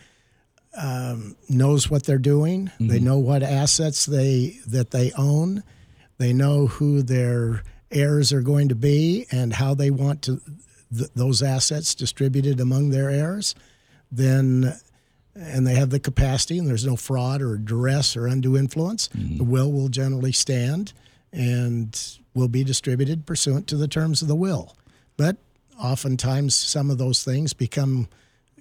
um, 0.77 1.35
knows 1.49 1.89
what 1.89 2.03
they're 2.03 2.17
doing. 2.17 2.67
Mm-hmm. 2.67 2.87
They 2.87 2.99
know 2.99 3.17
what 3.17 3.43
assets 3.43 4.05
they 4.05 4.57
that 4.67 4.91
they 4.91 5.11
own. 5.17 5.63
They 6.17 6.33
know 6.33 6.67
who 6.67 7.01
their 7.01 7.63
heirs 7.89 8.31
are 8.31 8.41
going 8.41 8.69
to 8.69 8.75
be 8.75 9.25
and 9.31 9.53
how 9.53 9.73
they 9.73 9.91
want 9.91 10.21
to 10.23 10.41
th- 10.95 11.09
those 11.15 11.41
assets 11.41 11.95
distributed 11.95 12.59
among 12.59 12.89
their 12.89 13.09
heirs. 13.09 13.55
Then, 14.11 14.73
and 15.35 15.65
they 15.65 15.75
have 15.75 15.89
the 15.89 15.99
capacity, 15.99 16.57
and 16.57 16.67
there's 16.67 16.85
no 16.85 16.95
fraud 16.95 17.41
or 17.41 17.57
duress 17.57 18.15
or 18.15 18.27
undue 18.27 18.57
influence. 18.57 19.09
Mm-hmm. 19.09 19.37
The 19.37 19.43
will 19.43 19.71
will 19.71 19.89
generally 19.89 20.31
stand 20.31 20.93
and 21.33 21.97
will 22.33 22.49
be 22.49 22.63
distributed 22.63 23.25
pursuant 23.25 23.67
to 23.67 23.75
the 23.75 23.87
terms 23.87 24.21
of 24.21 24.27
the 24.27 24.35
will. 24.35 24.75
But 25.17 25.37
oftentimes, 25.79 26.55
some 26.55 26.89
of 26.89 26.97
those 26.97 27.23
things 27.23 27.53
become 27.53 28.07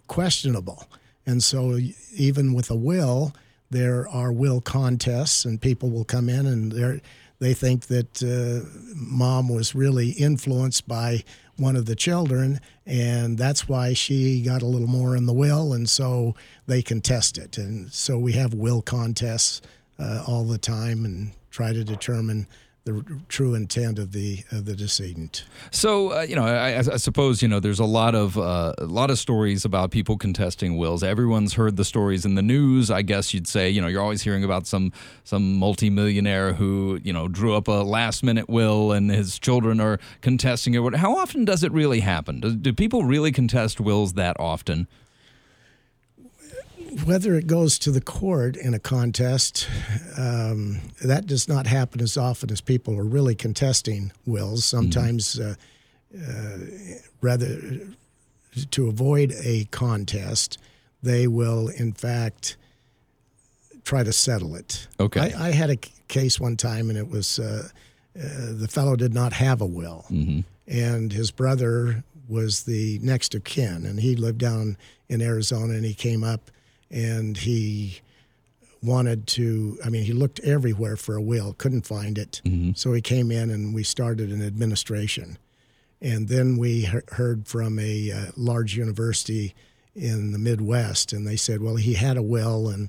questionable 0.07 0.87
and 1.31 1.43
so, 1.43 1.79
even 2.13 2.53
with 2.53 2.71
a 2.71 2.77
will, 2.77 3.33
there 3.71 4.09
are 4.09 4.33
will 4.33 4.61
contests, 4.61 5.45
and 5.45 5.61
people 5.61 5.91
will 5.91 6.05
come 6.05 6.29
in 6.29 6.47
and 6.47 7.01
they 7.39 7.55
think 7.55 7.87
that 7.87 8.23
uh, 8.23 8.69
mom 8.95 9.49
was 9.49 9.75
really 9.75 10.11
influenced 10.11 10.87
by 10.87 11.25
one 11.57 11.77
of 11.77 11.87
the 11.87 11.97
children, 11.97 12.61
and 12.87 13.39
that's 13.39 13.69
why 13.69 13.93
she 13.93 14.43
got 14.43 14.63
a 14.63 14.67
little 14.67 14.89
more 14.89 15.17
in 15.17 15.27
the 15.27 15.33
will, 15.33 15.73
and 15.73 15.89
so 15.89 16.35
they 16.67 16.83
contest 16.83 17.39
it. 17.39 17.59
And 17.59 17.93
so 17.93 18.19
we 18.19 18.33
have 18.33 18.55
will 18.55 18.83
contests 18.83 19.63
uh, 19.99 20.25
all 20.27 20.45
the 20.45 20.59
time 20.59 21.05
and 21.05 21.33
try 21.51 21.73
to 21.73 21.85
determine 21.85 22.47
the 22.93 23.21
true 23.29 23.55
intent 23.55 23.99
of 23.99 24.13
the 24.13 24.45
of 24.51 24.65
the 24.65 24.75
decedent. 24.75 25.45
So 25.71 26.13
uh, 26.13 26.23
you 26.23 26.37
know, 26.37 26.45
I, 26.45 26.79
I, 26.79 26.83
suppose 26.83 27.43
you 27.43 27.49
know 27.49 27.61
there's 27.61 27.79
a 27.79 27.85
lot 27.85 28.15
of 28.15 28.37
uh, 28.39 28.75
a 28.79 28.85
lot 28.85 29.11
of 29.11 29.19
stories 29.19 29.65
about 29.65 29.91
people 29.91 30.17
contesting 30.17 30.77
wills. 30.77 31.03
Everyone's 31.03 31.55
heard 31.55 31.77
the 31.77 31.85
stories 31.85 32.25
in 32.25 32.35
the 32.35 32.43
news. 32.43 32.91
I 32.91 33.03
guess 33.03 33.33
you'd 33.35 33.49
say 33.49 33.71
you 33.71 33.81
know 33.81 33.89
you're 33.89 34.03
always 34.03 34.23
hearing 34.23 34.45
about 34.45 34.67
some 34.67 34.93
some 35.25 35.55
multimillionaire 35.55 36.55
who 36.55 37.01
you 37.03 37.13
know 37.13 37.29
drew 37.29 37.55
up 37.55 37.69
a 37.69 37.83
last 37.83 38.23
minute 38.23 38.49
will 38.49 38.93
and 38.93 39.11
his 39.11 39.39
children 39.39 39.81
are 39.81 39.99
contesting 40.21 40.75
it. 40.75 40.97
How 40.97 41.17
often 41.17 41.45
does 41.45 41.63
it 41.63 41.73
really 41.73 42.01
happen? 42.01 42.41
Do, 42.41 42.55
do 42.55 42.73
people 42.73 43.05
really 43.05 43.33
contest 43.33 43.81
wills 43.81 44.15
that 44.15 44.39
often? 44.39 44.87
Whether 47.05 47.35
it 47.35 47.47
goes 47.47 47.79
to 47.81 47.91
the 47.91 48.01
court 48.01 48.57
in 48.57 48.75
a 48.75 48.79
contest, 48.79 49.69
um, 50.17 50.81
that 51.03 51.27
does 51.27 51.49
not 51.49 51.67
happen 51.67 52.01
as 52.01 52.17
often 52.17 52.51
as 52.51 52.61
people 52.61 52.99
are 52.99 53.05
really 53.05 53.35
contesting 53.35 54.13
wills. 54.27 54.65
Sometimes, 54.65 55.37
mm-hmm. 55.37 55.51
uh, 55.51 56.29
uh, 56.29 56.99
rather 57.21 57.81
to 58.71 58.89
avoid 58.89 59.33
a 59.43 59.65
contest, 59.71 60.59
they 61.03 61.27
will 61.27 61.69
in 61.69 61.93
fact 61.93 62.57
try 63.85 64.03
to 64.03 64.13
settle 64.13 64.55
it. 64.57 64.87
Okay. 64.99 65.33
I, 65.33 65.49
I 65.49 65.51
had 65.53 65.71
a 65.71 65.77
case 66.09 66.41
one 66.41 66.57
time, 66.57 66.91
and 66.91 66.99
it 66.99 67.09
was 67.09 67.39
uh, 67.39 67.69
uh 68.17 68.23
the 68.53 68.69
fellow 68.69 68.97
did 68.97 69.15
not 69.15 69.33
have 69.33 69.61
a 69.61 69.67
will, 69.67 70.05
mm-hmm. 70.11 70.41
and 70.67 71.13
his 71.13 71.31
brother 71.31 72.03
was 72.29 72.65
the 72.65 72.99
next 73.03 73.35
of 73.35 73.45
kin, 73.45 73.87
and 73.87 74.01
he 74.01 74.15
lived 74.17 74.39
down 74.39 74.77
in 75.09 75.21
Arizona, 75.21 75.75
and 75.75 75.85
he 75.85 75.95
came 75.95 76.23
up 76.23 76.51
and 76.91 77.37
he 77.39 78.01
wanted 78.83 79.27
to 79.27 79.79
i 79.85 79.91
mean 79.91 80.05
he 80.05 80.13
looked 80.13 80.41
everywhere 80.41 80.97
for 80.97 81.15
a 81.15 81.23
will 81.23 81.53
couldn't 81.55 81.87
find 81.87 82.17
it. 82.19 82.41
Mm-hmm. 82.45 82.73
so 82.75 82.93
he 82.93 83.01
came 83.01 83.31
in 83.31 83.51
and 83.51 83.75
we 83.75 83.83
started 83.83 84.31
an 84.31 84.43
administration. 84.43 85.39
And 86.03 86.29
then 86.29 86.57
we 86.57 86.89
heard 87.09 87.47
from 87.47 87.79
a 87.79 88.11
uh, 88.11 88.25
large 88.35 88.75
university 88.75 89.55
in 89.95 90.33
the 90.33 90.39
midwest 90.39 91.13
and 91.13 91.27
they 91.27 91.37
said 91.37 91.61
well 91.61 91.77
he 91.77 91.95
had 91.95 92.17
a 92.17 92.23
will 92.23 92.69
and 92.69 92.89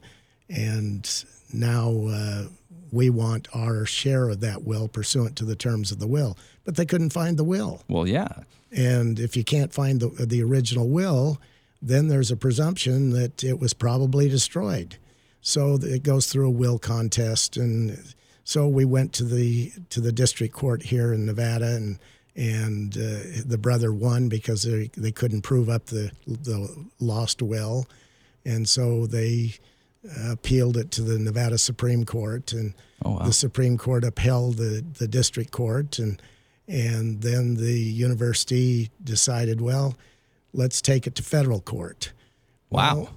and 0.50 1.26
now 1.52 2.08
uh, 2.08 2.44
we 2.92 3.10
want 3.10 3.48
our 3.54 3.86
share 3.86 4.30
of 4.30 4.40
that 4.42 4.64
will 4.64 4.88
pursuant 4.88 5.36
to 5.38 5.46
the 5.46 5.56
terms 5.56 5.92
of 5.92 6.00
the 6.00 6.08
will. 6.08 6.38
But 6.64 6.76
they 6.76 6.86
couldn't 6.86 7.12
find 7.12 7.38
the 7.38 7.44
will. 7.44 7.84
Well 7.90 8.08
yeah. 8.08 8.30
And 8.72 9.20
if 9.20 9.36
you 9.36 9.44
can't 9.44 9.74
find 9.74 10.00
the 10.00 10.08
the 10.26 10.42
original 10.42 10.88
will 10.88 11.38
then 11.82 12.08
there's 12.08 12.32
a 12.32 12.38
presumption 12.38 13.10
that 13.12 13.44
it 13.44 13.60
was 13.60 13.74
probably 13.74 14.30
destroyed. 14.30 14.98
So 15.42 15.80
it 15.82 16.04
goes 16.04 16.28
through 16.28 16.48
a 16.48 16.52
will 16.52 16.78
contest, 16.78 17.58
and 17.58 17.98
so 18.44 18.68
we 18.68 18.86
went 18.86 19.14
to 19.14 19.24
the 19.24 19.72
to 19.90 20.00
the 20.00 20.12
district 20.12 20.54
court 20.54 20.84
here 20.84 21.12
in 21.14 21.26
Nevada, 21.26 21.76
and 21.76 21.98
and 22.36 22.96
uh, 22.96 23.42
the 23.46 23.58
brother 23.60 23.92
won 23.92 24.30
because 24.30 24.64
they 24.64 24.92
they 24.96 25.12
couldn't 25.12 25.42
prove 25.42 25.68
up 25.70 25.88
the 25.88 26.12
the 26.28 26.86
lost 27.00 27.42
will, 27.42 27.88
and 28.46 28.70
so 28.70 29.08
they 29.08 29.56
appealed 30.30 30.78
it 30.78 30.92
to 30.92 31.02
the 31.02 31.18
Nevada 31.20 31.58
Supreme 31.58 32.06
Court, 32.06 32.54
and 32.54 32.74
Oh, 33.04 33.14
wow. 33.14 33.26
the 33.26 33.34
Supreme 33.34 33.80
Court 33.80 34.04
upheld 34.04 34.58
the 34.58 34.86
the 35.00 35.08
district 35.08 35.50
court, 35.52 35.98
and 35.98 36.22
and 36.68 37.22
then 37.24 37.56
the 37.56 37.80
university 37.80 38.92
decided, 39.04 39.60
well, 39.60 39.96
let's 40.54 40.82
take 40.82 41.08
it 41.08 41.16
to 41.16 41.24
federal 41.24 41.62
court. 41.62 42.12
Wow. 42.70 42.96
Well, 42.96 43.10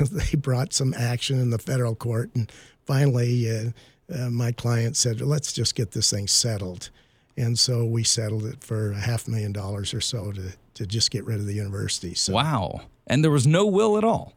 they 0.10 0.36
brought 0.36 0.72
some 0.72 0.94
action 0.94 1.38
in 1.40 1.50
the 1.50 1.58
federal 1.58 1.94
court, 1.94 2.30
and 2.34 2.50
finally, 2.86 3.50
uh, 3.50 3.70
uh, 4.14 4.30
my 4.30 4.52
client 4.52 4.96
said, 4.96 5.20
"Let's 5.20 5.52
just 5.52 5.74
get 5.74 5.92
this 5.92 6.10
thing 6.10 6.28
settled." 6.28 6.90
And 7.36 7.58
so 7.58 7.86
we 7.86 8.04
settled 8.04 8.44
it 8.44 8.62
for 8.62 8.92
a 8.92 9.00
half 9.00 9.26
million 9.26 9.52
dollars 9.52 9.94
or 9.94 10.00
so 10.02 10.32
to 10.32 10.52
to 10.74 10.86
just 10.86 11.10
get 11.10 11.24
rid 11.24 11.38
of 11.40 11.46
the 11.46 11.54
university. 11.54 12.14
So 12.14 12.32
Wow. 12.34 12.82
And 13.06 13.22
there 13.24 13.30
was 13.30 13.46
no 13.46 13.66
will 13.66 13.96
at 13.98 14.04
all. 14.04 14.34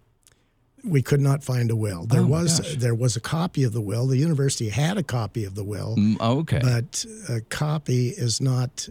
we 0.84 1.02
could 1.02 1.20
not 1.22 1.44
find 1.44 1.72
a 1.72 1.76
will. 1.76 2.06
There 2.06 2.22
Oh, 2.22 2.26
was 2.28 2.60
gosh. 2.60 2.76
there 2.76 2.94
was 2.96 3.16
a 3.16 3.20
copy 3.20 3.64
of 3.64 3.74
the 3.74 3.82
will. 3.82 4.06
The 4.08 4.18
university 4.18 4.70
had 4.70 4.98
a 4.98 5.04
copy 5.04 5.44
of 5.44 5.56
the 5.56 5.64
will, 5.64 5.96
Mm, 5.98 6.20
okay. 6.22 6.60
but 6.62 7.06
a 7.28 7.42
copy 7.42 8.10
is 8.10 8.40
not 8.40 8.88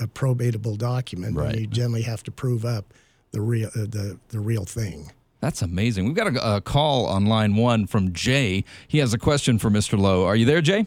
a 0.00 0.06
probatable 0.06 0.76
document. 0.76 1.36
Right. 1.36 1.52
And 1.52 1.60
you 1.60 1.66
generally 1.66 2.02
have 2.02 2.22
to 2.24 2.30
prove 2.30 2.64
up 2.64 2.92
the 3.36 3.42
real 3.42 3.68
uh, 3.68 3.80
the 3.86 4.18
the 4.30 4.40
real 4.40 4.64
thing. 4.64 5.12
That's 5.40 5.60
amazing. 5.60 6.06
We've 6.06 6.14
got 6.14 6.34
a, 6.34 6.56
a 6.56 6.60
call 6.62 7.06
on 7.06 7.26
line 7.26 7.54
one 7.54 7.86
from 7.86 8.12
Jay. 8.14 8.64
He 8.88 8.98
has 8.98 9.12
a 9.12 9.18
question 9.18 9.58
for 9.58 9.68
Mr. 9.70 9.98
Lowe. 9.98 10.24
Are 10.24 10.34
you 10.34 10.46
there, 10.46 10.62
Jay? 10.62 10.86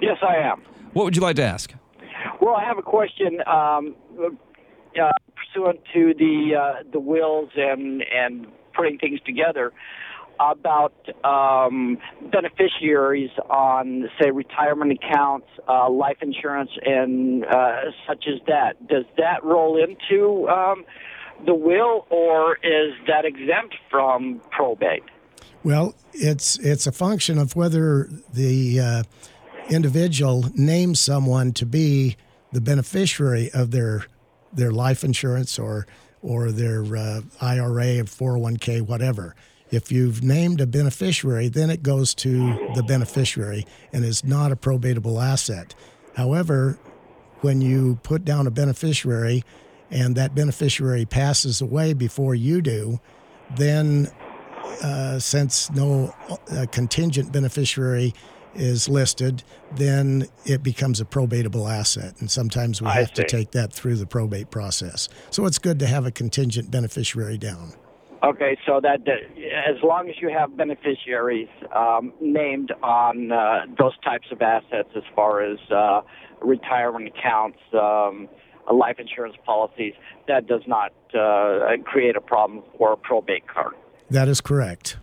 Yes, 0.00 0.18
I 0.22 0.36
am. 0.36 0.62
What 0.92 1.04
would 1.04 1.16
you 1.16 1.22
like 1.22 1.36
to 1.36 1.42
ask? 1.42 1.72
Well, 2.40 2.54
I 2.54 2.64
have 2.64 2.76
a 2.76 2.82
question 2.82 3.40
um, 3.46 3.96
uh, 4.22 5.10
pursuant 5.34 5.80
to 5.94 6.12
the 6.14 6.52
uh, 6.54 6.82
the 6.92 7.00
wills 7.00 7.50
and 7.56 8.02
and 8.02 8.46
putting 8.76 8.98
things 8.98 9.20
together 9.24 9.72
about 10.38 10.94
um, 11.24 11.98
beneficiaries 12.30 13.30
on, 13.50 14.08
say, 14.20 14.30
retirement 14.30 14.92
accounts, 14.92 15.48
uh, 15.68 15.90
life 15.90 16.18
insurance, 16.20 16.70
and 16.84 17.44
uh, 17.44 17.90
such 18.06 18.26
as 18.28 18.40
that. 18.46 18.86
Does 18.86 19.04
that 19.16 19.42
roll 19.42 19.82
into 19.82 20.48
um, 20.48 20.84
the 21.44 21.54
will, 21.54 22.06
or 22.10 22.56
is 22.62 22.94
that 23.06 23.24
exempt 23.24 23.76
from 23.90 24.40
probate? 24.50 25.04
Well, 25.64 25.94
it's 26.12 26.58
it's 26.58 26.86
a 26.86 26.92
function 26.92 27.38
of 27.38 27.56
whether 27.56 28.08
the 28.32 28.80
uh, 28.80 29.02
individual 29.68 30.46
names 30.54 31.00
someone 31.00 31.52
to 31.54 31.66
be 31.66 32.16
the 32.52 32.60
beneficiary 32.60 33.50
of 33.52 33.70
their 33.70 34.06
their 34.52 34.72
life 34.72 35.04
insurance 35.04 35.58
or 35.58 35.86
or 36.22 36.50
their 36.50 36.84
uh, 36.96 37.20
IRA 37.40 37.98
or 37.98 38.04
401k, 38.04 38.82
whatever. 38.82 39.34
If 39.70 39.92
you've 39.92 40.22
named 40.22 40.60
a 40.60 40.66
beneficiary, 40.66 41.48
then 41.48 41.70
it 41.70 41.82
goes 41.82 42.14
to 42.16 42.70
the 42.74 42.82
beneficiary 42.82 43.66
and 43.92 44.04
is 44.04 44.24
not 44.24 44.50
a 44.50 44.56
probatable 44.56 45.22
asset. 45.22 45.74
However, 46.16 46.78
when 47.42 47.60
you 47.60 47.98
put 48.02 48.24
down 48.24 48.46
a 48.46 48.50
beneficiary 48.50 49.44
and 49.90 50.16
that 50.16 50.34
beneficiary 50.34 51.04
passes 51.04 51.60
away 51.60 51.92
before 51.92 52.34
you 52.34 52.60
do, 52.60 53.00
then 53.56 54.10
uh, 54.82 55.18
since 55.18 55.70
no 55.70 56.14
uh, 56.52 56.66
contingent 56.70 57.32
beneficiary 57.32 58.14
is 58.54 58.88
listed, 58.88 59.42
then 59.72 60.26
it 60.44 60.62
becomes 60.62 61.00
a 61.00 61.04
probatable 61.04 61.70
asset. 61.70 62.14
And 62.20 62.30
sometimes 62.30 62.82
we 62.82 62.88
I 62.88 63.00
have 63.00 63.12
to 63.14 63.24
take 63.24 63.52
that 63.52 63.72
through 63.72 63.96
the 63.96 64.06
probate 64.06 64.50
process. 64.50 65.08
So 65.30 65.46
it's 65.46 65.58
good 65.58 65.78
to 65.80 65.86
have 65.86 66.06
a 66.06 66.10
contingent 66.10 66.70
beneficiary 66.70 67.38
down. 67.38 67.74
Okay, 68.24 68.58
so 68.66 68.80
that, 68.82 69.04
that 69.04 69.18
as 69.68 69.80
long 69.84 70.08
as 70.08 70.16
you 70.20 70.28
have 70.28 70.56
beneficiaries 70.56 71.48
um, 71.74 72.12
named 72.20 72.72
on 72.82 73.30
uh, 73.30 73.66
those 73.78 73.96
types 74.02 74.26
of 74.32 74.42
assets, 74.42 74.88
as 74.96 75.04
far 75.14 75.40
as 75.40 75.58
uh, 75.70 76.00
retirement 76.42 77.12
accounts, 77.16 77.58
um, 77.74 78.28
uh, 78.32 78.37
life 78.74 78.98
insurance 78.98 79.36
policies, 79.44 79.94
that 80.26 80.46
does 80.46 80.62
not 80.66 80.92
uh, 81.18 81.76
create 81.84 82.16
a 82.16 82.20
problem 82.20 82.62
for 82.76 82.92
a 82.92 82.96
probate 82.96 83.46
court. 83.48 83.76
That 84.10 84.28
is 84.28 84.40
correct. 84.40 84.96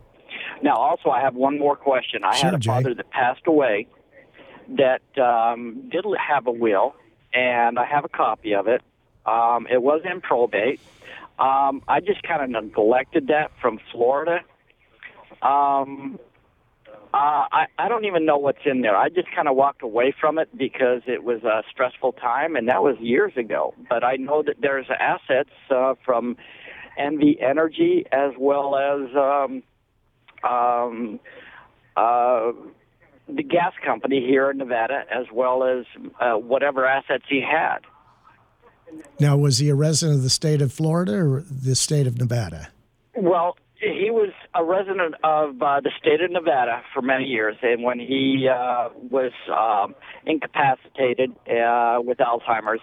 Now, 0.62 0.76
also, 0.78 1.10
I 1.10 1.22
have 1.22 1.36
one 1.36 1.58
more 1.60 1.76
question. 1.76 2.24
I 2.24 2.36
Sure, 2.36 2.46
had 2.52 2.54
a 2.56 2.60
Jay. 2.60 2.70
father 2.72 2.94
that 2.96 3.10
passed 3.12 3.46
away 3.46 3.88
that 4.78 5.02
um, 5.22 5.90
did 5.92 6.06
have 6.28 6.48
a 6.48 6.52
will, 6.52 6.96
and 7.34 7.78
I 7.78 7.86
have 7.86 8.06
a 8.06 8.10
copy 8.10 8.54
of 8.56 8.68
it. 8.68 8.82
Um, 9.26 9.68
it 9.72 9.82
was 9.82 10.02
in 10.10 10.22
probate. 10.22 10.80
Um, 11.38 11.82
I 11.88 12.00
just 12.00 12.24
kind 12.24 12.42
of 12.42 12.50
neglected 12.64 13.28
that 13.28 13.52
from 13.62 13.80
Florida. 13.92 14.40
Um, 15.42 16.20
uh, 17.16 17.48
I, 17.50 17.66
I 17.80 17.88
don't 17.88 18.04
even 18.04 18.26
know 18.26 18.38
what's 18.38 18.66
in 18.66 18.82
there. 18.82 18.98
I 18.98 19.08
just 19.08 19.30
kind 19.34 19.48
of 19.48 19.56
walked 19.56 19.82
away 19.82 20.14
from 20.20 20.38
it 20.38 20.50
because 20.58 21.02
it 21.08 21.24
was 21.24 21.44
a 21.44 21.64
stressful 21.72 22.12
time, 22.14 22.58
and 22.58 22.68
that 22.68 22.84
was 22.84 22.98
years 23.00 23.32
ago. 23.38 23.74
But 23.90 24.04
I 24.04 24.18
know 24.18 24.44
that 24.44 24.58
there's 24.60 24.88
assets 25.00 25.52
uh, 25.70 25.94
from 26.04 26.36
NV 27.00 27.42
Energy 27.42 28.06
as 28.12 28.32
well 28.38 28.76
as 28.76 29.16
um, 29.16 29.64
um, 30.44 31.20
uh, 31.96 32.52
the 33.30 33.44
gas 33.44 33.72
company 33.86 34.20
here 34.20 34.52
in 34.52 34.58
Nevada, 34.58 35.06
as 35.10 35.28
well 35.32 35.64
as 35.64 35.86
uh, 36.20 36.34
whatever 36.34 36.86
assets 36.86 37.24
he 37.30 37.42
had. 37.42 37.80
Now, 39.22 39.38
was 39.38 39.60
he 39.60 39.70
a 39.70 39.76
resident 39.76 40.18
of 40.18 40.24
the 40.24 40.30
state 40.30 40.62
of 40.62 40.74
Florida 40.74 41.14
or 41.14 41.46
the 41.50 41.76
state 41.76 42.08
of 42.08 42.18
Nevada? 42.18 42.72
Well, 43.16 43.56
he 43.94 44.10
was 44.10 44.32
a 44.54 44.64
resident 44.64 45.16
of 45.24 45.62
uh, 45.62 45.80
the 45.82 45.92
state 46.00 46.22
of 46.22 46.32
Nevada 46.32 46.82
for 46.94 47.02
many 47.02 47.26
years, 47.26 47.56
and 47.62 47.84
when 47.84 48.00
he 48.00 48.48
uh, 48.52 48.90
was 49.10 49.32
um, 49.50 49.96
incapacitated 50.26 51.32
uh, 51.48 52.00
with 52.02 52.18
Alzheimer's, 52.18 52.82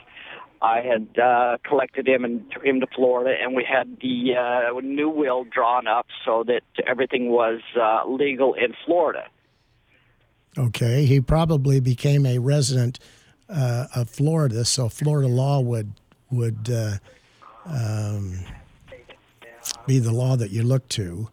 I 0.60 0.80
had 0.80 1.18
uh, 1.18 1.58
collected 1.68 2.06
him 2.06 2.24
and 2.24 2.50
took 2.52 2.64
him 2.64 2.80
to 2.80 2.86
Florida, 2.94 3.34
and 3.40 3.54
we 3.56 3.64
had 3.64 3.98
the 4.00 4.34
uh, 4.36 4.80
new 4.80 5.08
will 5.08 5.44
drawn 5.44 5.88
up 5.88 6.06
so 6.24 6.44
that 6.46 6.62
everything 6.86 7.30
was 7.30 7.60
uh, 7.80 8.08
legal 8.08 8.54
in 8.54 8.72
Florida. 8.86 9.24
Okay, 10.56 11.04
he 11.06 11.20
probably 11.20 11.80
became 11.80 12.26
a 12.26 12.38
resident 12.38 13.00
uh, 13.48 13.86
of 13.94 14.08
Florida, 14.08 14.64
so 14.64 14.88
Florida 14.88 15.28
law 15.28 15.60
would 15.60 15.94
would 16.30 16.70
uh, 16.70 16.98
um, 17.66 18.38
be 19.86 19.98
the 19.98 20.12
law 20.12 20.36
that 20.36 20.50
you 20.50 20.62
look 20.62 20.88
to. 20.90 21.28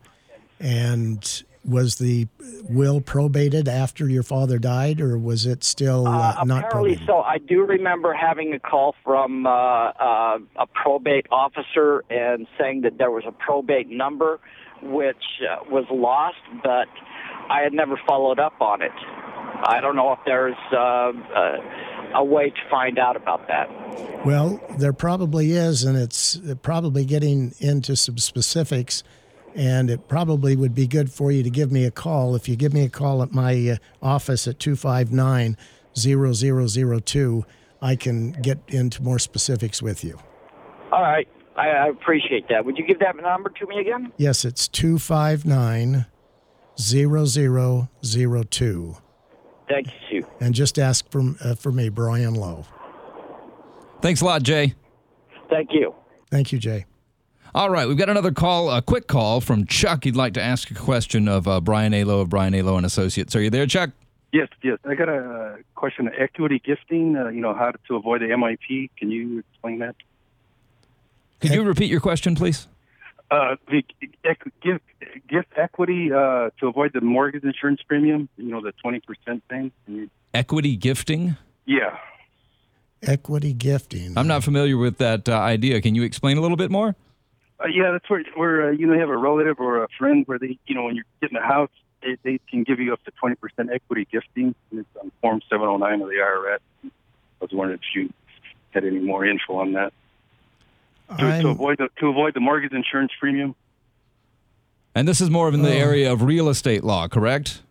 And 0.60 1.44
was 1.66 1.96
the 1.96 2.28
will 2.70 3.02
probated 3.02 3.68
after 3.68 4.08
your 4.10 4.24
father 4.24 4.58
died, 4.58 5.02
or 5.02 5.18
was 5.18 5.46
it 5.46 5.64
still 5.64 6.08
uh, 6.08 6.36
Uh, 6.40 6.44
not 6.46 6.66
apparently 6.66 6.96
probated? 6.96 7.08
so. 7.08 7.20
I 7.22 7.38
do 7.38 7.64
remember 7.66 8.14
having 8.14 8.54
a 8.54 8.60
call 8.60 8.96
from 9.04 9.46
uh, 9.46 9.50
uh, 9.50 10.40
a 10.56 10.68
probate 10.74 11.28
officer 11.32 12.04
and 12.10 12.48
saying 12.58 12.82
that 12.82 12.98
there 12.98 13.12
was 13.12 13.24
a 13.28 13.32
probate 13.32 13.90
number 13.90 14.40
which 14.82 15.24
uh, 15.44 15.64
was 15.70 15.86
lost, 15.92 16.38
but 16.64 16.88
I 17.50 17.62
had 17.62 17.74
never 17.74 18.00
followed 18.08 18.40
up 18.40 18.62
on 18.62 18.82
it. 18.82 18.92
I 19.68 19.82
don't 19.82 19.96
know 19.96 20.14
if 20.14 20.20
there's 20.26 20.56
uh, 20.72 20.78
uh, 20.78 21.58
a 22.14 22.24
way 22.24 22.50
to 22.50 22.62
find 22.70 23.00
out 23.00 23.16
about 23.16 23.48
that. 23.48 23.70
Well, 24.26 24.62
there 24.78 24.94
probably 24.94 25.52
is, 25.52 25.84
and 25.84 25.98
it's 25.98 26.40
probably 26.62 27.06
getting 27.06 27.54
into 27.60 27.96
some 27.96 28.18
specifics. 28.18 29.04
And 29.56 29.90
it 29.90 30.08
probably 30.08 30.56
would 30.56 30.76
be 30.76 30.86
good 30.86 31.12
for 31.12 31.32
you 31.32 31.42
to 31.42 31.50
give 31.50 31.72
me 31.72 31.84
a 31.84 31.92
call. 31.92 32.36
If 32.36 32.48
you 32.48 32.56
give 32.56 32.72
me 32.72 32.84
a 32.84 32.90
call 32.90 33.24
at 33.24 33.32
my 33.32 33.70
uh, 33.70 33.78
office 34.02 34.48
at 34.48 34.60
259 34.60 35.58
0002, 35.98 37.46
I 37.82 37.96
can 37.96 38.32
get 38.34 38.60
into 38.68 39.02
more 39.02 39.18
specifics 39.18 39.82
with 39.82 40.04
you. 40.04 40.20
All 40.92 41.02
right. 41.02 41.28
I, 41.56 41.70
I 41.70 41.88
appreciate 41.88 42.48
that. 42.50 42.64
Would 42.64 42.78
you 42.78 42.86
give 42.86 43.00
that 43.00 43.16
number 43.18 43.50
to 43.50 43.68
me 43.68 43.80
again? 43.80 44.14
Yes, 44.18 44.46
it's 44.46 44.68
259 44.68 46.06
0002. 46.78 48.98
Thank 49.68 49.88
you. 50.10 50.19
And 50.40 50.56
just 50.56 50.80
ask 50.80 51.10
for, 51.12 51.22
uh, 51.44 51.56
for 51.56 51.72
me, 51.72 51.90
Brian 51.90 52.36
Lowe. 52.36 52.66
Thanks 54.02 54.22
a 54.22 54.26
lot, 54.26 54.44
Jay. 54.44 54.76
Thank 55.50 55.74
you. 55.74 55.94
Thank 56.32 56.52
you, 56.52 56.60
Jay. 56.60 56.86
All 57.54 57.70
right, 57.72 57.88
we've 57.88 57.98
got 57.98 58.10
another 58.10 58.32
call, 58.32 58.70
a 58.70 58.82
quick 58.82 59.08
call 59.08 59.42
from 59.42 59.66
Chuck. 59.66 60.04
He'd 60.04 60.16
like 60.16 60.34
to 60.36 60.42
ask 60.42 60.70
a 60.70 60.76
question 60.76 61.28
of 61.28 61.48
uh, 61.48 61.60
Brian 61.60 61.94
A. 61.96 62.04
Lowe 62.04 62.22
of 62.22 62.30
Brian 62.30 62.54
A. 62.54 62.62
Lowe 62.62 62.78
and 62.78 62.86
Associates. 62.86 63.36
Are 63.36 63.42
you 63.42 63.50
there, 63.50 63.66
Chuck? 63.66 63.90
Yes, 64.32 64.48
yes. 64.64 64.78
I 64.86 64.94
got 64.94 65.10
a 65.10 65.58
question 65.74 66.08
on 66.08 66.14
equity 66.16 66.62
gifting, 66.64 67.16
uh, 67.16 67.30
you 67.30 67.42
know, 67.42 67.56
how 67.56 67.72
to 67.88 67.96
avoid 67.96 68.22
the 68.22 68.28
MIP. 68.28 68.92
Can 68.98 69.10
you 69.10 69.40
explain 69.40 69.80
that? 69.80 69.96
Could 71.42 71.52
you 71.52 71.64
repeat 71.64 71.90
your 71.90 72.02
question, 72.02 72.36
please? 72.36 72.68
Uh, 73.32 73.56
the 73.70 73.84
ec- 74.24 74.52
gift, 74.62 74.84
gift 75.28 75.50
equity 75.56 76.12
uh, 76.12 76.50
to 76.60 76.68
avoid 76.68 76.92
the 76.94 77.02
mortgage 77.02 77.44
insurance 77.44 77.80
premium, 77.88 78.28
you 78.38 78.50
know, 78.50 78.62
the 78.62 78.74
20% 78.84 79.42
thing. 79.48 79.72
Equity 80.34 80.76
gifting? 80.76 81.38
Yeah. 81.66 81.98
Equity 83.04 83.54
gifting. 83.54 84.18
I'm 84.18 84.28
not 84.28 84.44
familiar 84.44 84.78
with 84.78 84.98
that 84.98 85.30
uh, 85.30 85.34
idea. 85.34 85.80
Can 85.80 85.94
you 85.94 86.02
explain 86.04 86.38
a 86.38 86.42
little 86.42 86.58
bit 86.58 86.72
more? 86.72 86.96
Uh, 87.60 87.68
yeah, 87.68 87.92
that's 87.92 88.10
where, 88.10 88.24
where 88.36 88.70
uh, 88.70 88.72
you 88.72 88.88
know, 88.88 88.94
you 88.94 89.00
have 89.00 89.10
a 89.10 89.18
relative 89.18 89.60
or 89.60 89.84
a 89.84 89.88
friend 89.98 90.24
where 90.26 90.40
they, 90.40 90.58
you 90.66 90.74
know, 90.74 90.84
when 90.84 90.96
you're 90.96 91.06
getting 91.22 91.38
a 91.38 91.46
house, 91.46 91.70
they, 92.02 92.18
they 92.24 92.40
can 92.50 92.64
give 92.64 92.80
you 92.80 92.94
up 92.94 93.04
to 93.04 93.12
20% 93.24 93.36
equity 93.72 94.08
gifting. 94.12 94.56
It's 94.72 94.88
on 95.02 95.12
Form 95.22 95.42
709 95.50 96.02
of 96.02 96.08
the 96.08 96.16
IRS. 96.16 96.60
I 96.86 96.90
was 97.42 97.52
wondering 97.54 97.80
if 97.80 97.96
you 97.96 98.14
had 98.72 98.86
any 98.86 99.00
more 99.00 99.26
info 99.26 99.58
on 99.58 99.74
that. 99.74 99.94
To, 101.18 101.42
to 101.42 101.48
avoid 101.50 101.78
the 101.80 101.90
to 102.00 102.08
avoid 102.08 102.34
the 102.36 102.40
mortgage 102.40 102.72
insurance 102.72 103.12
premium. 103.20 103.56
And 104.96 105.08
this 105.08 105.22
is 105.22 105.30
more 105.30 105.48
of 105.48 105.54
in 105.54 105.62
the 105.62 105.70
Oh. 105.74 105.78
area 105.88 106.12
of 106.12 106.22
real 106.24 106.50
estate 106.50 106.84
law, 106.84 107.08
correct? 107.08 107.62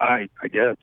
I 0.00 0.28
I 0.42 0.48
guess. 0.48 0.76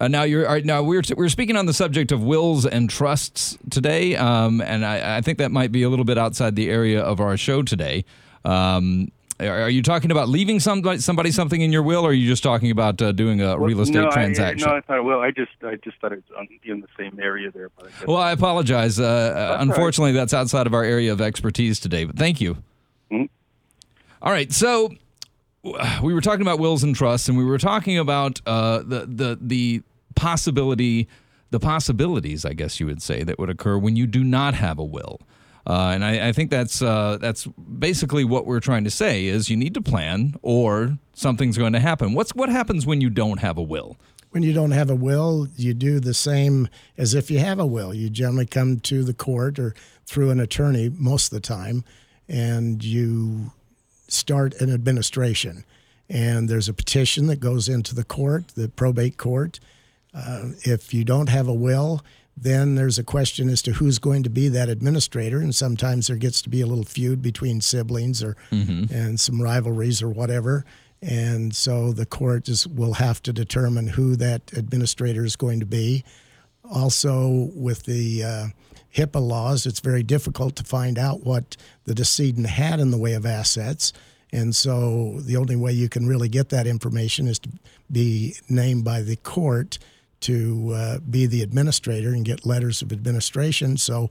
Uh, 0.00 0.08
now 0.08 0.24
you're 0.24 0.46
all 0.46 0.54
right, 0.54 0.64
now 0.64 0.82
we're 0.82 1.02
we're 1.16 1.28
speaking 1.28 1.56
on 1.56 1.66
the 1.66 1.72
subject 1.74 2.10
of 2.12 2.22
wills 2.24 2.66
and 2.66 2.90
trusts 2.90 3.56
today, 3.70 4.16
um, 4.16 4.60
and 4.60 4.84
I, 4.84 5.18
I 5.18 5.20
think 5.20 5.38
that 5.38 5.52
might 5.52 5.70
be 5.70 5.84
a 5.84 5.88
little 5.88 6.04
bit 6.04 6.18
outside 6.18 6.56
the 6.56 6.68
area 6.70 7.00
of 7.00 7.20
our 7.20 7.36
show 7.36 7.62
today. 7.62 8.04
Um, 8.44 9.12
are 9.48 9.70
you 9.70 9.82
talking 9.82 10.10
about 10.10 10.28
leaving 10.28 10.60
somebody, 10.60 10.98
somebody 10.98 11.30
something 11.30 11.60
in 11.60 11.72
your 11.72 11.82
will, 11.82 12.04
or 12.04 12.10
are 12.10 12.12
you 12.12 12.28
just 12.28 12.42
talking 12.42 12.70
about 12.70 13.00
uh, 13.00 13.12
doing 13.12 13.40
a 13.40 13.58
real 13.58 13.80
estate 13.80 14.02
no, 14.02 14.10
transaction? 14.10 14.68
I, 14.68 14.72
no, 14.72 14.76
I 14.78 14.80
thought 14.80 15.04
well, 15.04 15.20
I 15.20 15.30
just 15.30 15.52
I 15.62 15.76
just 15.76 16.00
thought 16.00 16.12
it 16.12 16.22
was 16.30 16.48
in 16.64 16.80
the 16.80 16.88
same 16.98 17.18
area 17.20 17.50
there. 17.50 17.70
I 17.80 18.04
well, 18.06 18.18
I 18.18 18.32
apologize. 18.32 18.98
Uh, 18.98 19.32
right. 19.34 19.62
unfortunately, 19.62 20.12
that's 20.12 20.34
outside 20.34 20.66
of 20.66 20.74
our 20.74 20.84
area 20.84 21.12
of 21.12 21.20
expertise 21.20 21.80
today. 21.80 22.04
But 22.04 22.16
thank 22.16 22.40
you. 22.40 22.58
Mhm. 23.10 23.28
All 24.20 24.32
right, 24.32 24.52
so 24.52 24.90
we 26.02 26.14
were 26.14 26.20
talking 26.20 26.42
about 26.42 26.58
wills 26.58 26.82
and 26.82 26.94
trusts, 26.94 27.28
and 27.28 27.38
we 27.38 27.44
were 27.44 27.58
talking 27.58 27.98
about 27.98 28.40
uh, 28.46 28.78
the 28.78 29.06
the 29.06 29.38
the 29.40 29.82
possibility, 30.14 31.08
the 31.50 31.60
possibilities, 31.60 32.44
I 32.44 32.52
guess 32.52 32.80
you 32.80 32.86
would 32.86 33.02
say, 33.02 33.22
that 33.22 33.38
would 33.38 33.50
occur 33.50 33.78
when 33.78 33.96
you 33.96 34.06
do 34.06 34.24
not 34.24 34.54
have 34.54 34.78
a 34.78 34.84
will. 34.84 35.20
Uh, 35.66 35.92
and 35.94 36.04
I, 36.04 36.28
I 36.28 36.32
think 36.32 36.50
that's 36.50 36.82
uh, 36.82 37.18
that's 37.20 37.46
basically 37.46 38.24
what 38.24 38.46
we're 38.46 38.60
trying 38.60 38.84
to 38.84 38.90
say 38.90 39.26
is 39.26 39.48
you 39.48 39.56
need 39.56 39.74
to 39.74 39.82
plan 39.82 40.34
or 40.42 40.98
something's 41.14 41.56
going 41.56 41.72
to 41.72 41.80
happen. 41.80 42.14
What's 42.14 42.34
what 42.34 42.48
happens 42.48 42.84
when 42.84 43.00
you 43.00 43.10
don't 43.10 43.38
have 43.38 43.58
a 43.58 43.62
will? 43.62 43.96
When 44.30 44.42
you 44.42 44.52
don't 44.52 44.70
have 44.70 44.90
a 44.90 44.94
will, 44.94 45.46
you 45.56 45.74
do 45.74 46.00
the 46.00 46.14
same 46.14 46.68
as 46.96 47.14
if 47.14 47.30
you 47.30 47.38
have 47.38 47.58
a 47.58 47.66
will. 47.66 47.92
You 47.92 48.08
generally 48.08 48.46
come 48.46 48.80
to 48.80 49.04
the 49.04 49.14
court 49.14 49.58
or 49.58 49.74
through 50.06 50.30
an 50.30 50.40
attorney 50.40 50.88
most 50.88 51.26
of 51.26 51.36
the 51.36 51.46
time, 51.46 51.84
and 52.28 52.82
you 52.82 53.52
start 54.08 54.54
an 54.60 54.72
administration. 54.72 55.64
And 56.08 56.48
there's 56.48 56.68
a 56.68 56.74
petition 56.74 57.26
that 57.26 57.40
goes 57.40 57.68
into 57.68 57.94
the 57.94 58.04
court, 58.04 58.48
the 58.48 58.68
probate 58.68 59.16
court. 59.16 59.60
Uh, 60.14 60.50
if 60.62 60.92
you 60.92 61.04
don't 61.04 61.28
have 61.28 61.48
a 61.48 61.54
will, 61.54 62.02
then 62.42 62.74
there's 62.74 62.98
a 62.98 63.04
question 63.04 63.48
as 63.48 63.62
to 63.62 63.72
who's 63.72 63.98
going 63.98 64.22
to 64.24 64.30
be 64.30 64.48
that 64.48 64.68
administrator, 64.68 65.38
and 65.38 65.54
sometimes 65.54 66.08
there 66.08 66.16
gets 66.16 66.42
to 66.42 66.48
be 66.48 66.60
a 66.60 66.66
little 66.66 66.84
feud 66.84 67.22
between 67.22 67.60
siblings 67.60 68.22
or 68.22 68.36
and 68.92 69.20
some 69.20 69.40
rivalries 69.40 70.02
or 70.02 70.08
whatever. 70.08 70.64
And 71.00 71.54
so 71.54 71.92
the 71.92 72.06
court 72.06 72.44
just 72.44 72.68
will 72.68 72.94
have 72.94 73.22
to 73.24 73.32
determine 73.32 73.88
who 73.88 74.16
that 74.16 74.52
administrator 74.52 75.24
is 75.24 75.36
going 75.36 75.60
to 75.60 75.66
be. 75.66 76.04
Also, 76.70 77.50
with 77.54 77.84
the 77.84 78.24
uh, 78.24 78.46
HIPAA 78.94 79.20
laws, 79.20 79.66
it's 79.66 79.80
very 79.80 80.02
difficult 80.02 80.54
to 80.56 80.64
find 80.64 80.98
out 80.98 81.24
what 81.24 81.56
the 81.84 81.94
decedent 81.94 82.46
had 82.46 82.78
in 82.80 82.90
the 82.90 82.98
way 82.98 83.14
of 83.14 83.26
assets. 83.26 83.92
And 84.32 84.54
so 84.56 85.18
the 85.20 85.36
only 85.36 85.56
way 85.56 85.72
you 85.72 85.88
can 85.88 86.06
really 86.06 86.28
get 86.28 86.48
that 86.50 86.66
information 86.66 87.26
is 87.28 87.38
to 87.40 87.50
be 87.90 88.36
named 88.48 88.84
by 88.84 89.02
the 89.02 89.16
court 89.16 89.78
to 90.22 90.72
uh, 90.74 90.98
be 90.98 91.26
the 91.26 91.42
administrator 91.42 92.10
and 92.10 92.24
get 92.24 92.46
letters 92.46 92.82
of 92.82 92.92
administration. 92.92 93.76
So 93.76 94.10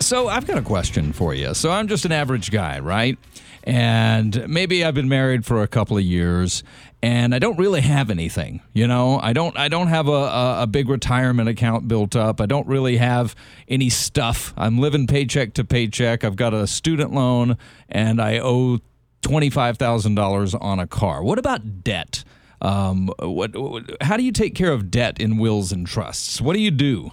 So 0.00 0.26
I've 0.26 0.46
got 0.46 0.56
a 0.56 0.62
question 0.62 1.12
for 1.12 1.34
you. 1.34 1.52
So 1.52 1.70
I'm 1.70 1.86
just 1.86 2.06
an 2.06 2.12
average 2.12 2.50
guy, 2.50 2.78
right? 2.78 3.18
And 3.64 4.48
maybe 4.48 4.82
I've 4.86 4.94
been 4.94 5.10
married 5.10 5.44
for 5.44 5.62
a 5.62 5.68
couple 5.68 5.98
of 5.98 6.02
years, 6.02 6.64
and 7.02 7.34
I 7.34 7.38
don't 7.38 7.58
really 7.58 7.82
have 7.82 8.08
anything. 8.08 8.62
You 8.72 8.86
know, 8.86 9.20
I 9.20 9.34
don't. 9.34 9.54
I 9.58 9.68
don't 9.68 9.88
have 9.88 10.08
a, 10.08 10.12
a, 10.12 10.62
a 10.62 10.66
big 10.66 10.88
retirement 10.88 11.50
account 11.50 11.88
built 11.88 12.16
up. 12.16 12.40
I 12.40 12.46
don't 12.46 12.66
really 12.66 12.96
have 12.96 13.36
any 13.68 13.90
stuff. 13.90 14.54
I'm 14.56 14.78
living 14.78 15.06
paycheck 15.06 15.52
to 15.54 15.64
paycheck. 15.64 16.24
I've 16.24 16.36
got 16.36 16.54
a 16.54 16.66
student 16.66 17.12
loan, 17.12 17.58
and 17.90 18.18
I 18.18 18.38
owe 18.38 18.78
twenty-five 19.22 19.78
thousand 19.78 20.14
dollars 20.14 20.54
on 20.54 20.78
a 20.78 20.86
car. 20.86 21.22
What 21.22 21.38
about 21.38 21.82
debt? 21.84 22.24
Um, 22.62 23.10
what, 23.18 23.56
what? 23.56 23.84
How 24.02 24.16
do 24.16 24.22
you 24.22 24.32
take 24.32 24.54
care 24.54 24.72
of 24.72 24.90
debt 24.90 25.20
in 25.20 25.38
wills 25.38 25.72
and 25.72 25.86
trusts? 25.86 26.40
What 26.40 26.54
do 26.54 26.60
you 26.60 26.70
do? 26.70 27.12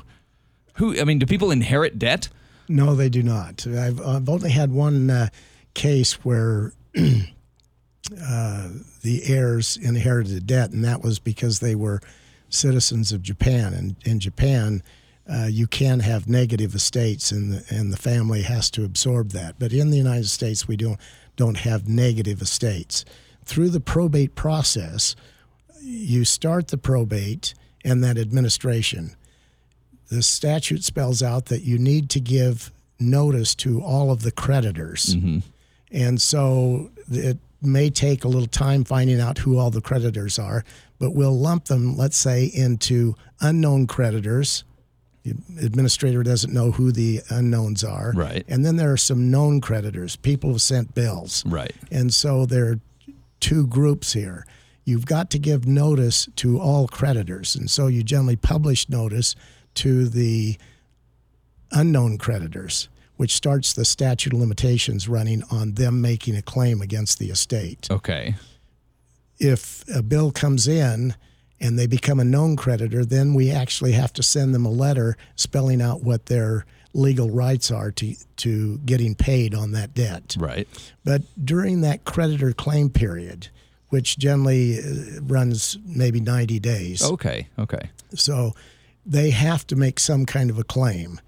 Who? 0.75 0.99
I 0.99 1.03
mean, 1.03 1.19
do 1.19 1.25
people 1.25 1.51
inherit 1.51 1.97
debt? 1.97 2.29
No, 2.69 2.95
they 2.95 3.09
do 3.09 3.23
not. 3.23 3.65
I've, 3.65 4.01
I've 4.01 4.27
only 4.27 4.51
had 4.51 4.71
one 4.71 5.09
uh, 5.09 5.29
case 5.73 6.13
where 6.25 6.73
uh, 6.97 8.69
the 9.01 9.21
heirs 9.25 9.77
inherited 9.77 10.45
debt, 10.45 10.71
and 10.71 10.83
that 10.83 11.01
was 11.01 11.19
because 11.19 11.59
they 11.59 11.75
were 11.75 12.01
citizens 12.49 13.11
of 13.11 13.21
Japan. 13.21 13.73
And 13.73 13.95
in 14.03 14.19
Japan, 14.19 14.83
uh, 15.31 15.47
you 15.49 15.67
can 15.67 16.01
have 16.01 16.27
negative 16.27 16.75
estates, 16.75 17.31
and 17.31 17.53
the, 17.53 17.65
and 17.69 17.91
the 17.91 17.97
family 17.97 18.41
has 18.41 18.69
to 18.71 18.83
absorb 18.83 19.31
that. 19.31 19.55
But 19.59 19.71
in 19.71 19.89
the 19.89 19.97
United 19.97 20.27
States, 20.29 20.67
we 20.67 20.77
don't 20.77 20.99
don't 21.37 21.59
have 21.59 21.87
negative 21.87 22.41
estates. 22.41 23.05
Through 23.45 23.69
the 23.69 23.79
probate 23.79 24.35
process, 24.35 25.15
you 25.81 26.25
start 26.25 26.67
the 26.67 26.77
probate 26.77 27.53
and 27.85 28.03
that 28.03 28.17
administration 28.17 29.15
the 30.09 30.23
statute 30.23 30.83
spells 30.83 31.21
out 31.21 31.45
that 31.47 31.63
you 31.63 31.77
need 31.77 32.09
to 32.11 32.19
give 32.19 32.71
notice 32.99 33.53
to 33.55 33.81
all 33.81 34.11
of 34.11 34.21
the 34.21 34.31
creditors. 34.31 35.15
Mm-hmm. 35.15 35.39
And 35.91 36.21
so 36.21 36.91
it 37.11 37.37
may 37.61 37.89
take 37.89 38.23
a 38.23 38.27
little 38.27 38.47
time 38.47 38.83
finding 38.83 39.19
out 39.19 39.39
who 39.39 39.57
all 39.57 39.69
the 39.69 39.81
creditors 39.81 40.39
are, 40.39 40.63
but 40.99 41.11
we'll 41.11 41.37
lump 41.37 41.65
them, 41.65 41.95
let's 41.95 42.17
say, 42.17 42.45
into 42.45 43.15
unknown 43.41 43.87
creditors. 43.87 44.63
The 45.49 45.65
administrator 45.65 46.23
doesn't 46.23 46.53
know 46.53 46.71
who 46.71 46.91
the 46.91 47.21
unknowns 47.29 47.83
are. 47.83 48.13
Right. 48.15 48.45
And 48.47 48.65
then 48.65 48.75
there 48.75 48.91
are 48.91 48.97
some 48.97 49.31
known 49.31 49.61
creditors, 49.61 50.15
people 50.15 50.51
have 50.51 50.61
sent 50.61 50.93
bills. 50.95 51.43
Right. 51.45 51.73
And 51.91 52.13
so 52.13 52.45
there 52.45 52.67
are 52.67 52.79
two 53.39 53.67
groups 53.67 54.13
here. 54.13 54.45
You've 54.85 55.05
got 55.05 55.29
to 55.31 55.39
give 55.39 55.67
notice 55.67 56.29
to 56.37 56.59
all 56.59 56.87
creditors. 56.87 57.55
And 57.55 57.69
so 57.69 57.87
you 57.87 58.03
generally 58.03 58.37
publish 58.37 58.87
notice 58.89 59.35
to 59.75 60.07
the 60.07 60.57
unknown 61.71 62.17
creditors, 62.17 62.87
which 63.17 63.35
starts 63.35 63.73
the 63.73 63.85
statute 63.85 64.33
of 64.33 64.39
limitations 64.39 65.07
running 65.09 65.43
on 65.51 65.73
them 65.73 66.01
making 66.01 66.35
a 66.35 66.41
claim 66.41 66.81
against 66.81 67.19
the 67.19 67.29
estate. 67.29 67.87
Okay. 67.91 68.35
If 69.39 69.83
a 69.93 70.01
bill 70.01 70.31
comes 70.31 70.67
in 70.67 71.15
and 71.59 71.77
they 71.77 71.87
become 71.87 72.19
a 72.19 72.23
known 72.25 72.55
creditor, 72.55 73.03
then 73.05 73.33
we 73.33 73.51
actually 73.51 73.93
have 73.93 74.13
to 74.13 74.23
send 74.23 74.53
them 74.53 74.65
a 74.65 74.69
letter 74.71 75.17
spelling 75.35 75.81
out 75.81 76.03
what 76.03 76.27
their 76.27 76.65
legal 76.93 77.29
rights 77.29 77.69
are 77.71 77.91
to 77.91 78.15
to 78.37 78.77
getting 78.79 79.13
paid 79.15 79.53
on 79.53 79.71
that 79.71 79.93
debt. 79.93 80.35
Right. 80.39 80.67
But 81.03 81.21
during 81.43 81.81
that 81.81 82.05
creditor 82.05 82.53
claim 82.53 82.89
period, 82.89 83.49
which 83.89 84.17
generally 84.17 84.79
uh, 84.79 85.21
runs 85.21 85.77
maybe 85.85 86.19
90 86.19 86.59
days, 86.59 87.03
Okay. 87.03 87.47
Okay. 87.59 87.89
so 88.15 88.53
they 89.05 89.29
have 89.29 89.65
to 89.67 89.75
make 89.75 89.99
some 89.99 90.25
kind 90.25 90.49
of 90.49 90.57
a 90.59 90.63
claim 90.63 91.19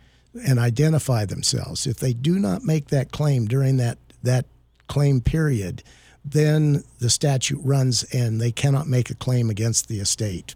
and 0.45 0.59
identify 0.59 1.25
themselves. 1.25 1.87
If 1.87 1.97
they 1.97 2.13
do 2.13 2.37
not 2.39 2.63
make 2.63 2.87
that 2.89 3.11
claim 3.11 3.45
during 3.45 3.77
that 3.77 3.97
that 4.23 4.45
claim 4.87 5.21
period, 5.21 5.81
then 6.23 6.83
the 6.99 7.09
statute 7.09 7.59
runs 7.63 8.03
and 8.13 8.39
they 8.39 8.51
cannot 8.51 8.87
make 8.87 9.09
a 9.09 9.15
claim 9.15 9.49
against 9.49 9.87
the 9.87 9.99
estate. 9.99 10.55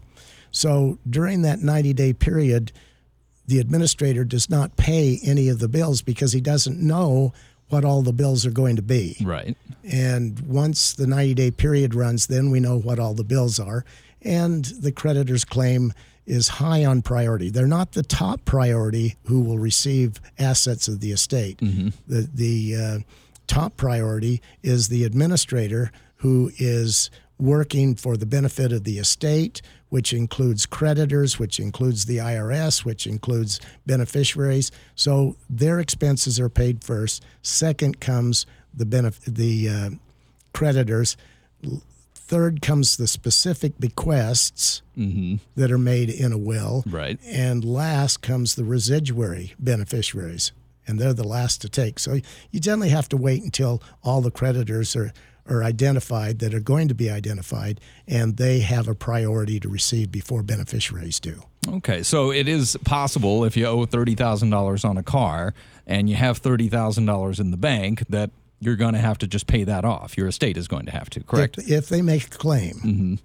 So 0.50 0.98
during 1.08 1.42
that 1.42 1.58
90-day 1.58 2.14
period, 2.14 2.72
the 3.46 3.58
administrator 3.58 4.24
does 4.24 4.48
not 4.48 4.76
pay 4.76 5.18
any 5.22 5.48
of 5.48 5.58
the 5.58 5.68
bills 5.68 6.00
because 6.02 6.32
he 6.32 6.40
doesn't 6.40 6.80
know 6.80 7.32
what 7.68 7.84
all 7.84 8.02
the 8.02 8.12
bills 8.12 8.46
are 8.46 8.50
going 8.50 8.76
to 8.76 8.82
be. 8.82 9.16
Right. 9.22 9.56
And 9.82 10.40
once 10.40 10.92
the 10.92 11.06
90 11.06 11.34
day 11.34 11.50
period 11.50 11.94
runs, 11.94 12.26
then 12.26 12.50
we 12.50 12.60
know 12.60 12.78
what 12.78 12.98
all 12.98 13.14
the 13.14 13.24
bills 13.24 13.58
are. 13.58 13.84
And 14.22 14.64
the 14.64 14.92
creditor's 14.92 15.44
claim 15.44 15.92
is 16.26 16.48
high 16.48 16.84
on 16.84 17.02
priority. 17.02 17.50
They're 17.50 17.66
not 17.66 17.92
the 17.92 18.02
top 18.02 18.44
priority 18.44 19.16
who 19.24 19.40
will 19.40 19.58
receive 19.58 20.20
assets 20.38 20.88
of 20.88 21.00
the 21.00 21.12
estate. 21.12 21.58
The, 22.06 22.28
the 22.32 22.76
uh, 22.76 22.98
top 23.46 23.76
priority 23.76 24.40
is 24.62 24.88
the 24.88 25.04
administrator 25.04 25.90
who 26.16 26.50
is 26.58 27.10
working 27.38 27.94
for 27.94 28.16
the 28.16 28.26
benefit 28.26 28.72
of 28.72 28.84
the 28.84 28.98
estate, 28.98 29.60
which 29.88 30.12
includes 30.12 30.66
creditors, 30.66 31.38
which 31.38 31.58
includes 31.58 32.06
the 32.06 32.18
IRS, 32.18 32.84
which 32.84 33.06
includes 33.06 33.60
beneficiaries. 33.86 34.70
So 34.94 35.36
their 35.50 35.80
expenses 35.80 36.38
are 36.40 36.48
paid 36.48 36.82
first. 36.84 37.24
Second 37.42 38.00
comes 38.00 38.46
the 38.72 38.84
benef- 38.86 39.24
the 39.24 39.68
uh, 39.68 39.90
creditors. 40.52 41.16
Third 42.14 42.62
comes 42.62 42.96
the 42.96 43.06
specific 43.06 43.78
bequests 43.78 44.80
that 45.56 45.70
are 45.70 45.78
made 45.78 46.08
in 46.08 46.32
a 46.32 46.38
will. 46.38 46.82
Right. 46.86 47.18
And 47.26 47.64
last 47.64 48.22
comes 48.22 48.54
the 48.54 48.64
residuary 48.64 49.54
beneficiaries, 49.58 50.52
and 50.86 50.98
they're 50.98 51.14
the 51.14 51.26
last 51.26 51.60
to 51.62 51.68
take. 51.68 51.98
So 51.98 52.20
you 52.50 52.60
generally 52.60 52.90
have 52.90 53.08
to 53.10 53.16
wait 53.16 53.42
until 53.42 53.82
all 54.02 54.20
the 54.20 54.30
creditors 54.30 54.94
are, 54.96 55.12
are 55.48 55.62
identified 55.62 56.38
that 56.38 56.54
are 56.54 56.60
going 56.60 56.88
to 56.88 56.94
be 56.94 57.10
identified, 57.10 57.80
and 58.06 58.36
they 58.36 58.60
have 58.60 58.88
a 58.88 58.94
priority 58.94 59.60
to 59.60 59.68
receive 59.68 60.10
before 60.10 60.42
beneficiaries 60.42 61.20
do. 61.20 61.42
Okay, 61.68 62.02
so 62.02 62.30
it 62.30 62.46
is 62.48 62.76
possible 62.84 63.44
if 63.44 63.56
you 63.56 63.66
owe 63.66 63.86
thirty 63.86 64.14
thousand 64.14 64.50
dollars 64.50 64.84
on 64.84 64.96
a 64.98 65.02
car 65.02 65.54
and 65.86 66.10
you 66.10 66.16
have 66.16 66.38
thirty 66.38 66.68
thousand 66.68 67.06
dollars 67.06 67.40
in 67.40 67.50
the 67.50 67.56
bank 67.56 68.04
that 68.08 68.30
you're 68.60 68.76
going 68.76 68.94
to 68.94 69.00
have 69.00 69.18
to 69.18 69.26
just 69.26 69.46
pay 69.46 69.64
that 69.64 69.84
off. 69.84 70.16
Your 70.16 70.28
estate 70.28 70.56
is 70.56 70.68
going 70.68 70.86
to 70.86 70.92
have 70.92 71.10
to, 71.10 71.22
correct? 71.22 71.58
If, 71.58 71.70
if 71.70 71.88
they 71.88 72.02
make 72.02 72.26
a 72.26 72.30
claim, 72.30 73.18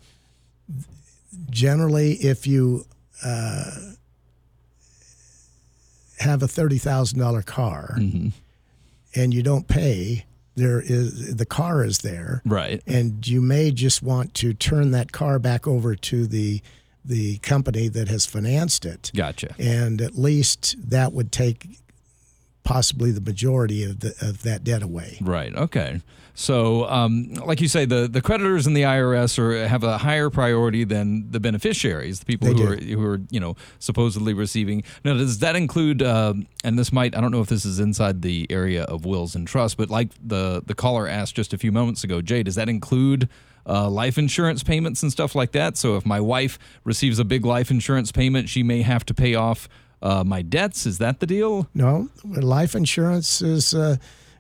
generally, 1.50 2.14
if 2.14 2.48
you 2.48 2.86
uh, 3.24 3.72
have 6.20 6.44
a 6.44 6.48
thirty 6.48 6.78
thousand 6.78 7.20
dollar 7.20 7.42
car 7.42 7.96
mm-hmm. 7.98 8.30
and 9.16 9.34
you 9.34 9.42
don't 9.44 9.68
pay, 9.68 10.26
there 10.56 10.82
is 10.82 11.36
the 11.36 11.46
car 11.46 11.84
is 11.84 12.00
there, 12.00 12.42
Right. 12.46 12.82
and 12.86 13.26
you 13.28 13.42
may 13.42 13.72
just 13.72 14.04
want 14.04 14.34
to 14.36 14.54
turn 14.54 14.92
that 14.92 15.12
car 15.12 15.40
back 15.40 15.68
over 15.68 15.96
to 15.96 16.28
the 16.28 16.62
the 17.06 17.38
company 17.40 17.88
that 17.88 18.08
has 18.10 18.26
financed 18.26 18.86
it, 18.86 19.12
Gotcha. 19.16 19.56
and 19.58 20.02
at 20.02 20.16
least 20.18 20.76
that 20.90 21.14
would 21.14 21.32
take 21.32 21.80
possibly 22.70 23.12
the 23.12 23.20
majority 23.22 23.84
of 23.84 24.00
the 24.00 24.14
of 24.22 24.44
that 24.44 24.64
debt 24.64 24.84
away. 24.84 25.18
Right. 25.22 25.56
Okay. 25.56 26.02
So, 26.36 26.88
um, 26.88 27.34
like 27.34 27.62
you 27.62 27.68
say, 27.68 27.86
the, 27.86 28.08
the 28.08 28.22
creditors 28.22 28.68
in 28.68 28.76
the 28.76 28.84
IRS 28.84 29.40
are 29.40 29.68
have 29.68 29.84
a 29.84 29.98
higher 29.98 30.30
priority 30.30 30.84
than 30.84 31.32
the 31.32 31.40
beneficiaries, 31.40 32.20
the 32.20 32.26
people 32.28 32.48
They 32.48 32.54
who 32.54 32.76
do. 32.76 32.94
are 32.94 32.98
who 33.00 33.06
are 33.08 33.22
you 33.32 33.40
know 33.40 33.56
supposedly 33.80 34.36
receiving. 34.36 34.84
Now, 35.04 35.16
does 35.16 35.40
that 35.40 35.56
include? 35.56 36.04
Uh, 36.04 36.36
and 36.64 36.78
this 36.78 36.94
might 36.94 37.18
I 37.18 37.22
don't 37.22 37.32
know 37.32 37.42
if 37.42 37.50
this 37.50 37.66
is 37.66 37.80
inside 37.80 38.22
the 38.22 38.46
area 38.52 38.84
of 38.84 39.04
wills 39.04 39.34
and 39.36 39.48
trusts, 39.48 39.74
but 39.74 39.90
like 39.90 40.10
the 40.24 40.62
the 40.64 40.76
caller 40.76 41.08
asked 41.08 41.36
just 41.36 41.54
a 41.54 41.58
few 41.58 41.72
moments 41.72 42.04
ago, 42.04 42.22
Jay, 42.22 42.44
does 42.44 42.56
that 42.56 42.70
include? 42.70 43.28
Uh, 43.66 43.88
life 43.88 44.18
insurance 44.18 44.64
payments 44.64 45.04
and 45.04 45.12
stuff 45.12 45.36
like 45.36 45.52
that. 45.52 45.78
So 45.78 45.96
if 45.96 46.04
my 46.04 46.20
wife 46.20 46.58
receives 46.86 47.20
a 47.20 47.26
big 47.26 47.46
life 47.46 47.70
insurance 47.70 48.12
payment, 48.12 48.50
she 48.50 48.64
may 48.64 48.82
have 48.82 49.06
to 49.06 49.14
pay 49.14 49.36
off 49.36 49.70
uh, 50.02 50.24
my 50.26 50.42
debts. 50.42 50.86
Is 50.86 50.98
that 51.00 51.20
the 51.20 51.26
deal? 51.28 51.68
No, 51.74 52.10
life 52.24 52.76
insurance 52.76 53.42
is 53.42 53.74
uh, 53.74 53.98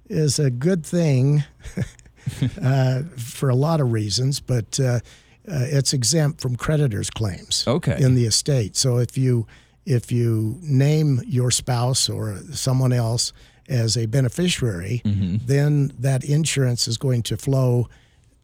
is 0.10 0.40
a 0.40 0.50
good 0.50 0.86
thing 0.86 1.44
uh, 2.62 3.04
for 3.18 3.50
a 3.50 3.56
lot 3.56 3.82
of 3.82 3.92
reasons, 3.92 4.40
but 4.40 4.80
uh, 4.80 4.84
uh, 4.84 5.00
it's 5.48 5.94
exempt 5.94 6.42
from 6.42 6.56
creditors' 6.56 7.10
claims. 7.10 7.64
Okay. 7.68 7.98
In 8.02 8.16
the 8.16 8.26
estate, 8.26 8.76
so 8.76 8.98
if 8.98 9.18
you 9.18 9.48
if 9.86 10.12
you 10.12 10.58
name 10.62 11.22
your 11.26 11.50
spouse 11.52 12.10
or 12.10 12.38
someone 12.52 12.94
else 12.94 13.34
as 13.68 13.98
a 13.98 14.06
beneficiary, 14.06 15.02
Mm-hmm. 15.06 15.38
then 15.46 15.92
that 16.00 16.24
insurance 16.24 16.88
is 16.88 16.98
going 16.98 17.24
to 17.24 17.38
flow 17.38 17.88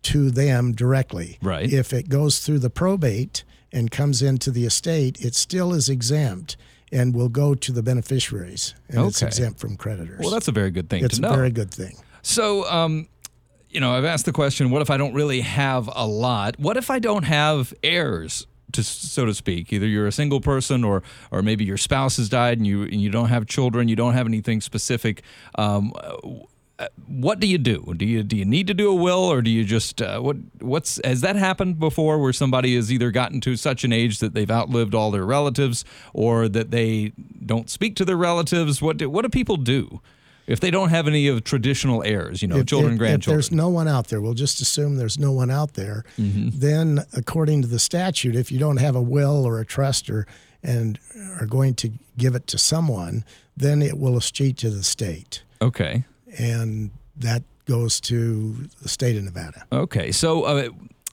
to 0.04 0.30
them 0.32 0.72
directly. 0.74 1.38
Right. 1.42 1.72
If 1.72 1.94
it 1.94 2.10
goes 2.10 2.40
through 2.40 2.60
the 2.60 2.70
probate 2.70 3.44
and 3.72 3.90
comes 3.92 4.22
into 4.22 4.52
the 4.52 4.66
estate, 4.66 5.20
it 5.20 5.34
still 5.36 5.74
is 5.74 5.90
exempt 5.90 6.58
and 6.96 7.14
will 7.14 7.28
go 7.28 7.54
to 7.54 7.72
the 7.74 7.84
beneficiaries, 7.84 8.74
and 8.88 9.06
it's 9.06 9.22
exempt 9.22 9.60
from 9.60 9.76
creditors. 9.76 10.22
Well, 10.22 10.30
that's 10.30 10.48
a 10.48 10.54
very 10.54 10.72
good 10.72 10.90
thing 10.90 11.04
it's 11.04 11.20
to 11.20 11.26
a 11.26 11.30
know. 11.30 11.36
very 11.36 11.52
good 11.52 11.70
thing. 11.70 11.98
So, 12.22 12.68
um, 12.72 13.10
you 13.70 13.82
know, 13.82 13.94
I've 13.94 14.06
asked 14.06 14.26
the 14.26 14.32
question: 14.32 14.72
What 14.72 14.82
if 14.82 14.90
I 14.90 14.96
don't 14.96 15.14
really 15.14 15.42
have 15.42 15.90
a 15.94 16.08
lot? 16.08 16.58
What 16.58 16.78
if 16.78 16.90
I 16.90 17.00
don't 17.00 17.24
have 17.24 17.74
heirs, 17.84 18.48
to 18.72 18.82
so 18.82 19.26
to 19.26 19.34
speak? 19.34 19.74
Either 19.74 19.86
you're 19.86 20.08
a 20.08 20.12
single 20.12 20.40
person, 20.40 20.86
or 20.86 21.04
or 21.32 21.42
maybe 21.42 21.66
your 21.66 21.78
spouse 21.78 22.16
has 22.16 22.30
died, 22.30 22.60
and 22.60 22.66
you 22.66 22.84
and 22.84 23.02
you 23.02 23.10
don't 23.10 23.30
have 23.30 23.46
children, 23.46 23.90
you 23.90 23.98
don't 23.98 24.14
have 24.14 24.26
anything 24.26 24.62
specific. 24.62 25.22
Um, 25.56 25.92
uh, 26.78 26.88
what 27.08 27.40
do 27.40 27.48
you 27.48 27.58
do? 27.58 27.94
Do 27.96 28.06
you 28.06 28.24
do 28.24 28.36
you 28.36 28.46
need 28.46 28.68
to 28.68 28.74
do 28.74 28.92
a 28.92 28.96
will, 28.96 29.24
or 29.24 29.42
do 29.42 29.50
you 29.50 29.64
just 29.64 30.02
uh, 30.02 30.20
what 30.20 30.38
what's 30.60 31.00
has 31.06 31.22
that 31.22 31.36
happened 31.36 31.80
before, 31.80 32.20
where 32.20 32.34
somebody 32.34 32.76
has 32.76 32.92
either 32.92 33.12
gotten 33.12 33.40
to 33.42 33.56
such 33.56 33.84
an 33.84 33.94
age 33.94 34.20
that 34.20 34.34
they've 34.34 34.52
outlived 34.52 34.94
all 34.94 35.12
their 35.12 35.26
relatives, 35.26 35.86
or 36.14 36.50
that 36.50 36.72
they 36.72 37.14
don't 37.46 37.70
speak 37.70 37.96
to 37.98 38.06
their 38.06 38.18
relatives? 38.18 38.82
What 38.82 38.98
do, 38.98 39.10
what 39.10 39.22
do 39.22 39.30
people 39.30 39.58
do? 39.58 40.02
If 40.48 40.60
they 40.60 40.70
don't 40.70 40.90
have 40.90 41.08
any 41.08 41.28
of 41.28 41.44
traditional 41.44 42.04
heirs, 42.04 42.42
you 42.44 42.48
know, 42.48 42.58
If- 42.58 42.68
children, 42.68 42.94
if, 42.94 43.00
grandchildren. 43.00 43.40
If 43.40 43.46
there's 43.46 43.52
no 43.56 43.70
one 43.70 43.88
out 43.88 44.10
there, 44.10 44.22
we'll 44.22 44.36
just 44.36 44.62
assume 44.62 44.98
there's 44.98 45.18
no 45.18 45.32
one 45.32 45.50
out 45.50 45.74
there. 45.74 46.06
Mm-hmm. 46.20 46.60
Then, 46.60 47.00
according 47.14 47.64
to 47.64 47.68
the 47.68 47.80
statute, 47.80 48.36
if 48.36 48.52
you 48.52 48.60
don't 48.60 48.78
have 48.78 48.96
a 48.96 49.02
will 49.02 49.44
or 49.44 49.60
a 49.60 49.66
trust 49.66 50.10
or 50.10 50.28
and 50.62 51.00
are 51.40 51.46
going 51.46 51.76
to 51.76 51.92
give 52.18 52.36
it 52.36 52.48
to 52.48 52.58
someone, 52.58 53.24
then 53.56 53.82
it 53.82 53.98
will 53.98 54.18
escheat 54.18 54.58
to 54.58 54.70
the 54.70 54.84
state, 54.84 55.44
okay. 55.62 56.06
And 56.38 56.92
that 57.18 57.44
goes 57.66 58.00
to 58.02 58.54
the 58.82 58.90
state 58.90 59.18
of 59.18 59.24
Nevada. 59.24 59.66
Okay. 59.72 60.12
So 60.12 60.44
uh, 60.44 60.70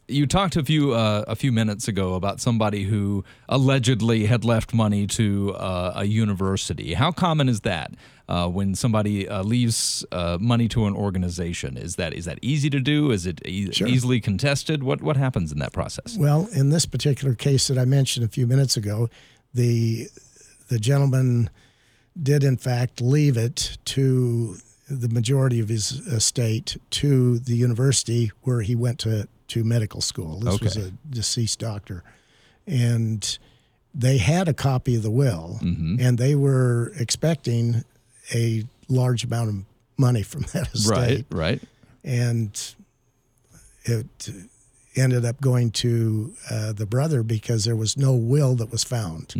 you 0.08 0.26
talked 0.26 0.56
a 0.56 0.62
few 0.64 0.92
uh, 0.92 1.24
a 1.26 1.34
few 1.36 1.52
minutes 1.52 1.88
ago 1.88 2.14
about 2.14 2.40
somebody 2.40 2.84
who 2.84 3.24
allegedly 3.48 4.26
had 4.26 4.44
left 4.44 4.74
money 4.74 5.06
to 5.06 5.54
uh, 5.54 5.92
a 5.96 6.04
university. 6.04 6.94
How 6.94 7.10
common 7.12 7.48
is 7.48 7.60
that 7.60 7.92
uh, 8.28 8.48
when 8.48 8.74
somebody 8.74 9.26
uh, 9.28 9.42
leaves 9.42 10.04
uh, 10.12 10.36
money 10.40 10.68
to 10.68 10.86
an 10.86 10.94
organization? 10.94 11.76
Is 11.78 11.96
that 11.96 12.12
is 12.12 12.24
that 12.26 12.38
easy 12.42 12.68
to 12.70 12.80
do? 12.80 13.10
Is 13.12 13.26
it 13.26 13.40
e- 13.46 13.72
Sure. 13.72 13.88
easily 13.88 14.20
contested? 14.20 14.82
What 14.82 15.00
what 15.02 15.16
happens 15.16 15.52
in 15.52 15.58
that 15.60 15.72
process? 15.72 16.18
Well, 16.18 16.48
in 16.54 16.68
this 16.70 16.84
particular 16.84 17.34
case 17.34 17.68
that 17.68 17.78
I 17.78 17.84
mentioned 17.86 18.26
a 18.26 18.28
few 18.28 18.46
minutes 18.46 18.76
ago, 18.76 19.08
the 19.54 20.08
the 20.68 20.78
gentleman 20.78 21.48
did 22.22 22.44
in 22.44 22.58
fact 22.58 23.00
leave 23.00 23.38
it 23.38 23.78
to 23.86 24.56
the 25.00 25.08
majority 25.08 25.60
of 25.60 25.68
his 25.68 25.92
estate 26.06 26.76
to 26.90 27.38
the 27.38 27.56
university 27.56 28.30
where 28.42 28.60
he 28.62 28.74
went 28.74 28.98
to 29.00 29.26
to 29.48 29.64
medical 29.64 30.00
school. 30.00 30.38
This 30.40 30.60
was 30.60 30.76
a 30.76 30.90
deceased 31.10 31.58
doctor, 31.58 32.02
and 32.66 33.38
they 33.94 34.18
had 34.18 34.48
a 34.48 34.54
copy 34.54 34.96
of 34.96 35.02
the 35.02 35.10
will, 35.10 35.58
and 36.00 36.16
they 36.18 36.34
were 36.34 36.92
expecting 36.98 37.84
a 38.34 38.64
large 38.88 39.24
amount 39.24 39.48
of 39.50 39.56
money 39.98 40.22
from 40.22 40.42
that 40.52 40.72
estate 40.74 41.26
Right. 41.30 41.58
Right. 41.58 41.62
and 42.04 42.74
it 43.84 44.30
ended 44.96 45.24
up 45.24 45.40
going 45.40 45.70
to 45.70 46.32
uh, 46.50 46.72
the 46.72 46.86
brother 46.86 47.22
because 47.22 47.64
there 47.64 47.76
was 47.76 47.96
no 47.96 48.12
will 48.14 48.54
that 48.56 48.70
was 48.70 48.84
found. 48.84 49.34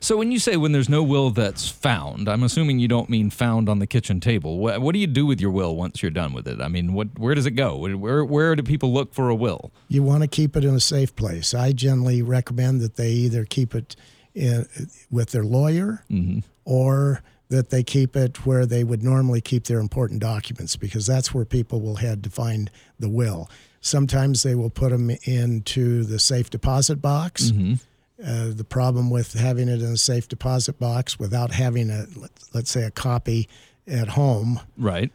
So 0.00 0.16
when 0.16 0.32
you 0.32 0.38
say 0.38 0.56
when 0.56 0.72
there's 0.72 0.88
no 0.88 1.02
will 1.02 1.30
that's 1.30 1.68
found, 1.68 2.28
I'm 2.28 2.42
assuming 2.42 2.78
you 2.78 2.88
don't 2.88 3.10
mean 3.10 3.30
found 3.30 3.68
on 3.68 3.78
the 3.78 3.86
kitchen 3.86 4.20
table. 4.20 4.58
What, 4.58 4.80
what 4.80 4.92
do 4.92 4.98
you 4.98 5.06
do 5.06 5.26
with 5.26 5.40
your 5.40 5.50
will 5.50 5.76
once 5.76 6.02
you're 6.02 6.10
done 6.10 6.32
with 6.32 6.48
it? 6.48 6.60
I 6.60 6.68
mean, 6.68 6.94
what 6.94 7.18
where 7.18 7.34
does 7.34 7.46
it 7.46 7.52
go? 7.52 7.76
Where 7.76 8.24
where 8.24 8.56
do 8.56 8.62
people 8.62 8.92
look 8.92 9.14
for 9.14 9.28
a 9.28 9.34
will? 9.34 9.72
You 9.88 10.02
want 10.02 10.22
to 10.22 10.28
keep 10.28 10.56
it 10.56 10.64
in 10.64 10.74
a 10.74 10.80
safe 10.80 11.14
place. 11.16 11.54
I 11.54 11.72
generally 11.72 12.22
recommend 12.22 12.80
that 12.80 12.96
they 12.96 13.10
either 13.10 13.44
keep 13.44 13.74
it 13.74 13.96
in, 14.34 14.66
with 15.10 15.30
their 15.30 15.44
lawyer 15.44 16.04
mm-hmm. 16.10 16.40
or 16.64 17.22
that 17.48 17.70
they 17.70 17.82
keep 17.82 18.16
it 18.16 18.44
where 18.46 18.66
they 18.66 18.82
would 18.84 19.02
normally 19.02 19.40
keep 19.40 19.64
their 19.64 19.78
important 19.78 20.20
documents 20.20 20.76
because 20.76 21.06
that's 21.06 21.32
where 21.32 21.44
people 21.44 21.80
will 21.80 21.96
head 21.96 22.24
to 22.24 22.30
find 22.30 22.70
the 22.98 23.08
will. 23.08 23.48
Sometimes 23.80 24.42
they 24.42 24.54
will 24.54 24.70
put 24.70 24.90
them 24.90 25.10
into 25.24 26.04
the 26.04 26.18
safe 26.18 26.50
deposit 26.50 27.02
box. 27.02 27.50
Mm-hmm. 27.50 27.74
Uh, 28.22 28.50
the 28.54 28.64
problem 28.64 29.10
with 29.10 29.32
having 29.32 29.68
it 29.68 29.82
in 29.82 29.92
a 29.92 29.96
safe 29.96 30.28
deposit 30.28 30.78
box 30.78 31.18
without 31.18 31.50
having 31.50 31.90
a, 31.90 32.06
let's 32.52 32.70
say, 32.70 32.84
a 32.84 32.90
copy 32.90 33.48
at 33.88 34.08
home 34.10 34.60
Right. 34.78 35.10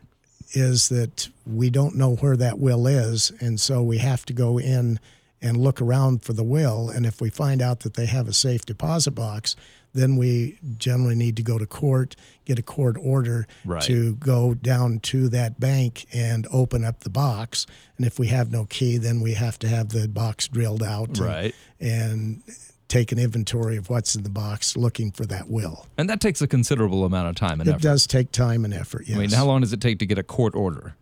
is 0.51 0.89
that 0.89 1.29
we 1.45 1.69
don't 1.69 1.95
know 1.95 2.15
where 2.15 2.35
that 2.35 2.59
will 2.59 2.87
is, 2.87 3.31
and 3.39 3.57
so 3.59 3.81
we 3.81 3.99
have 3.99 4.25
to 4.25 4.33
go 4.33 4.59
in 4.59 4.99
and 5.41 5.55
look 5.55 5.81
around 5.81 6.23
for 6.23 6.33
the 6.33 6.43
will. 6.43 6.89
And 6.89 7.05
if 7.05 7.21
we 7.21 7.29
find 7.29 7.61
out 7.61 7.79
that 7.81 7.93
they 7.93 8.05
have 8.05 8.27
a 8.27 8.33
safe 8.33 8.65
deposit 8.65 9.11
box, 9.11 9.55
then 9.93 10.17
we 10.17 10.59
generally 10.77 11.15
need 11.15 11.37
to 11.37 11.41
go 11.41 11.57
to 11.57 11.65
court, 11.65 12.17
get 12.43 12.59
a 12.59 12.61
court 12.61 12.97
order 12.99 13.47
Right. 13.63 13.81
to 13.83 14.15
go 14.15 14.53
down 14.53 14.99
to 15.03 15.29
that 15.29 15.57
bank 15.57 16.05
and 16.13 16.45
open 16.51 16.83
up 16.83 16.99
the 16.99 17.09
box. 17.09 17.65
And 17.95 18.05
if 18.05 18.19
we 18.19 18.27
have 18.27 18.51
no 18.51 18.65
key, 18.65 18.97
then 18.97 19.21
we 19.21 19.35
have 19.35 19.57
to 19.59 19.69
have 19.69 19.89
the 19.89 20.09
box 20.09 20.49
drilled 20.49 20.83
out, 20.83 21.07
and- 21.17 21.19
Right. 21.19 21.55
and 21.79 22.41
take 22.89 23.11
an 23.11 23.19
inventory 23.19 23.77
of 23.77 23.89
what's 23.89 24.15
in 24.15 24.23
the 24.23 24.29
box, 24.29 24.75
looking 24.75 25.11
for 25.11 25.25
that 25.27 25.49
will. 25.49 25.87
And 25.97 26.09
that 26.09 26.19
takes 26.19 26.41
a 26.41 26.47
considerable 26.47 27.05
amount 27.05 27.29
of 27.29 27.35
time 27.35 27.61
and 27.61 27.69
It 27.69 27.73
effort. 27.73 27.79
It 27.79 27.83
does 27.83 28.07
take 28.07 28.31
time 28.31 28.65
and 28.65 28.73
effort. 28.73 29.03
Yes. 29.07 29.17
I 29.17 29.21
mean, 29.21 29.29
how 29.29 29.45
long 29.45 29.61
does 29.61 29.71
it 29.71 29.79
take 29.79 29.99
to 29.99 30.05
get 30.05 30.17
a 30.17 30.23
court 30.23 30.55
order? 30.55 30.95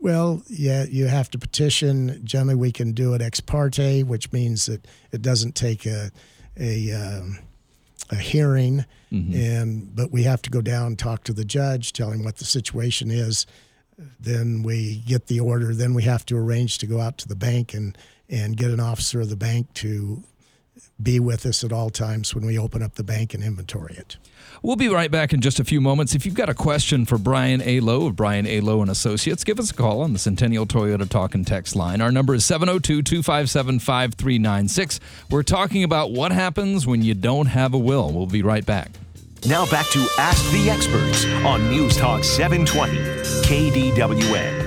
Well, 0.00 0.42
yeah, 0.48 0.84
you 0.88 1.06
have 1.06 1.30
to 1.30 1.38
petition. 1.38 2.20
Generally, 2.24 2.56
we 2.56 2.72
can 2.72 2.92
do 2.92 3.14
it 3.14 3.22
ex 3.22 3.40
parte, 3.40 4.02
which 4.02 4.32
means 4.32 4.66
that 4.66 4.86
it 5.12 5.22
doesn't 5.22 5.54
take 5.54 5.86
a 5.86 6.10
a, 6.58 6.92
um, 6.92 7.38
a 8.10 8.16
hearing, 8.16 8.84
and 9.10 9.94
but 9.94 10.10
we 10.10 10.24
have 10.24 10.42
to 10.42 10.50
go 10.50 10.60
down, 10.60 10.86
and 10.88 10.98
talk 10.98 11.22
to 11.24 11.32
the 11.32 11.44
judge, 11.44 11.92
tell 11.92 12.10
him 12.10 12.24
what 12.24 12.36
the 12.38 12.44
situation 12.44 13.10
is. 13.12 13.46
Then 14.18 14.64
we 14.64 15.02
get 15.06 15.28
the 15.28 15.38
order. 15.38 15.72
Then 15.72 15.94
we 15.94 16.02
have 16.02 16.26
to 16.26 16.36
arrange 16.36 16.78
to 16.78 16.86
go 16.86 17.00
out 17.00 17.16
to 17.18 17.28
the 17.28 17.36
bank 17.36 17.72
and 17.72 17.96
and 18.28 18.56
get 18.56 18.70
an 18.70 18.80
officer 18.80 19.20
of 19.20 19.28
the 19.28 19.36
bank 19.36 19.72
to 19.74 20.24
be 21.02 21.18
with 21.18 21.46
us 21.46 21.64
at 21.64 21.72
all 21.72 21.88
times 21.90 22.32
when 22.34 22.46
we 22.46 22.58
open 22.58 22.82
up 22.82 22.94
the 22.94 23.04
bank 23.04 23.34
and 23.34 23.42
inventory 23.42 23.96
it. 23.96 24.16
We'll 24.62 24.76
be 24.76 24.88
right 24.88 25.10
back 25.10 25.32
in 25.32 25.40
just 25.40 25.58
a 25.58 25.64
few 25.64 25.80
moments. 25.80 26.14
If 26.14 26.24
you've 26.24 26.36
got 26.36 26.48
a 26.48 26.54
question 26.54 27.04
for 27.04 27.18
Brian 27.18 27.60
A. 27.62 27.80
Lowe 27.80 28.06
of 28.06 28.14
Brian 28.14 28.46
A. 28.46 28.60
Lowe 28.60 28.80
and 28.80 28.88
Associates, 28.90 29.42
give 29.42 29.58
us 29.58 29.72
a 29.72 29.74
call 29.74 30.02
on 30.02 30.12
the 30.12 30.20
Centennial 30.20 30.66
Toyota 30.66 31.08
Talk 31.08 31.34
and 31.34 31.44
Text 31.46 31.74
line. 31.74 32.00
Our 32.00 32.12
number 32.12 32.34
is 32.34 32.44
702-257-5396. 32.44 35.00
We're 35.30 35.42
talking 35.42 35.82
about 35.82 36.12
what 36.12 36.30
happens 36.30 36.86
when 36.86 37.02
you 37.02 37.14
don't 37.14 37.46
have 37.46 37.74
a 37.74 37.78
will. 37.78 38.12
We'll 38.12 38.26
be 38.26 38.42
right 38.42 38.64
back. 38.64 38.92
Now 39.44 39.68
back 39.68 39.90
to 39.90 40.06
Ask 40.18 40.48
the 40.52 40.70
Experts 40.70 41.24
on 41.44 41.68
News 41.68 41.96
Talk 41.96 42.22
720 42.22 42.96
KDWN. 43.42 44.61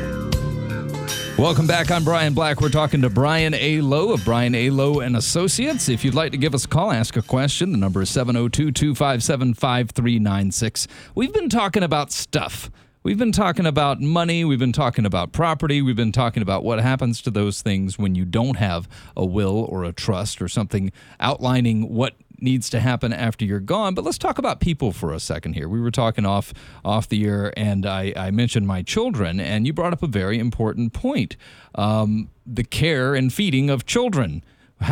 Welcome 1.38 1.68
back. 1.68 1.92
I'm 1.92 2.06
Brian 2.06 2.34
Black. 2.34 2.62
We're 2.62 2.70
talking 2.70 3.02
to 3.02 3.10
Brian 3.10 3.54
A. 3.56 3.82
Lowe 3.82 4.14
of 4.14 4.24
Brian 4.24 4.56
A. 4.56 4.70
Lowe 4.70 5.02
and 5.02 5.18
Associates. 5.18 5.90
If 5.90 6.06
you'd 6.06 6.16
like 6.16 6.32
to 6.32 6.38
give 6.38 6.56
us 6.56 6.64
a 6.64 6.68
call, 6.70 6.94
ask 6.94 7.18
a 7.18 7.22
question, 7.22 7.74
the 7.74 7.78
number 7.78 8.02
is 8.02 8.10
702 8.10 8.72
257 8.72 9.54
5396. 9.54 10.88
We've 11.14 11.34
been 11.34 11.50
talking 11.50 11.84
about 11.84 12.14
stuff. 12.14 12.72
We've 13.04 13.18
been 13.18 13.34
talking 13.34 13.66
about 13.66 14.00
money. 14.00 14.46
We've 14.46 14.58
been 14.58 14.72
talking 14.72 15.06
about 15.06 15.34
property. 15.34 15.82
We've 15.82 15.96
been 15.96 16.14
talking 16.14 16.42
about 16.42 16.64
what 16.64 16.80
happens 16.80 17.22
to 17.24 17.32
those 17.32 17.62
things 17.62 18.00
when 18.00 18.16
you 18.16 18.24
don't 18.24 18.56
have 18.56 18.88
a 19.18 19.26
will 19.26 19.66
or 19.70 19.84
a 19.84 19.92
trust 19.92 20.42
or 20.42 20.48
something 20.48 20.94
outlining 21.20 21.94
what 21.94 22.16
needs 22.40 22.70
to 22.72 22.80
happen 22.80 23.14
after 23.14 23.46
you're 23.46 23.60
gone. 23.60 23.94
But 23.96 24.04
let's 24.06 24.18
talk 24.18 24.38
about 24.38 24.60
people 24.60 24.92
for 24.92 25.14
a 25.14 25.20
second 25.20 25.54
here. 25.54 25.68
We 25.68 25.80
were 25.80 25.92
talking 25.92 26.26
off 26.26 26.54
off 26.84 27.10
the 27.10 27.26
air, 27.26 27.54
and 27.58 27.86
I, 27.86 28.14
I 28.16 28.32
mentioned 28.32 28.68
my 28.68 28.82
children, 28.82 29.40
and 29.40 29.66
you 29.66 29.74
brought 29.74 29.94
up 29.94 30.04
a 30.04 30.08
very 30.08 30.40
important 30.40 30.94
point: 30.94 31.38
um, 31.76 32.30
the 32.46 32.64
care 32.64 33.16
and 33.16 33.34
feeding 33.34 33.70
of 33.70 33.86
children. 33.86 34.44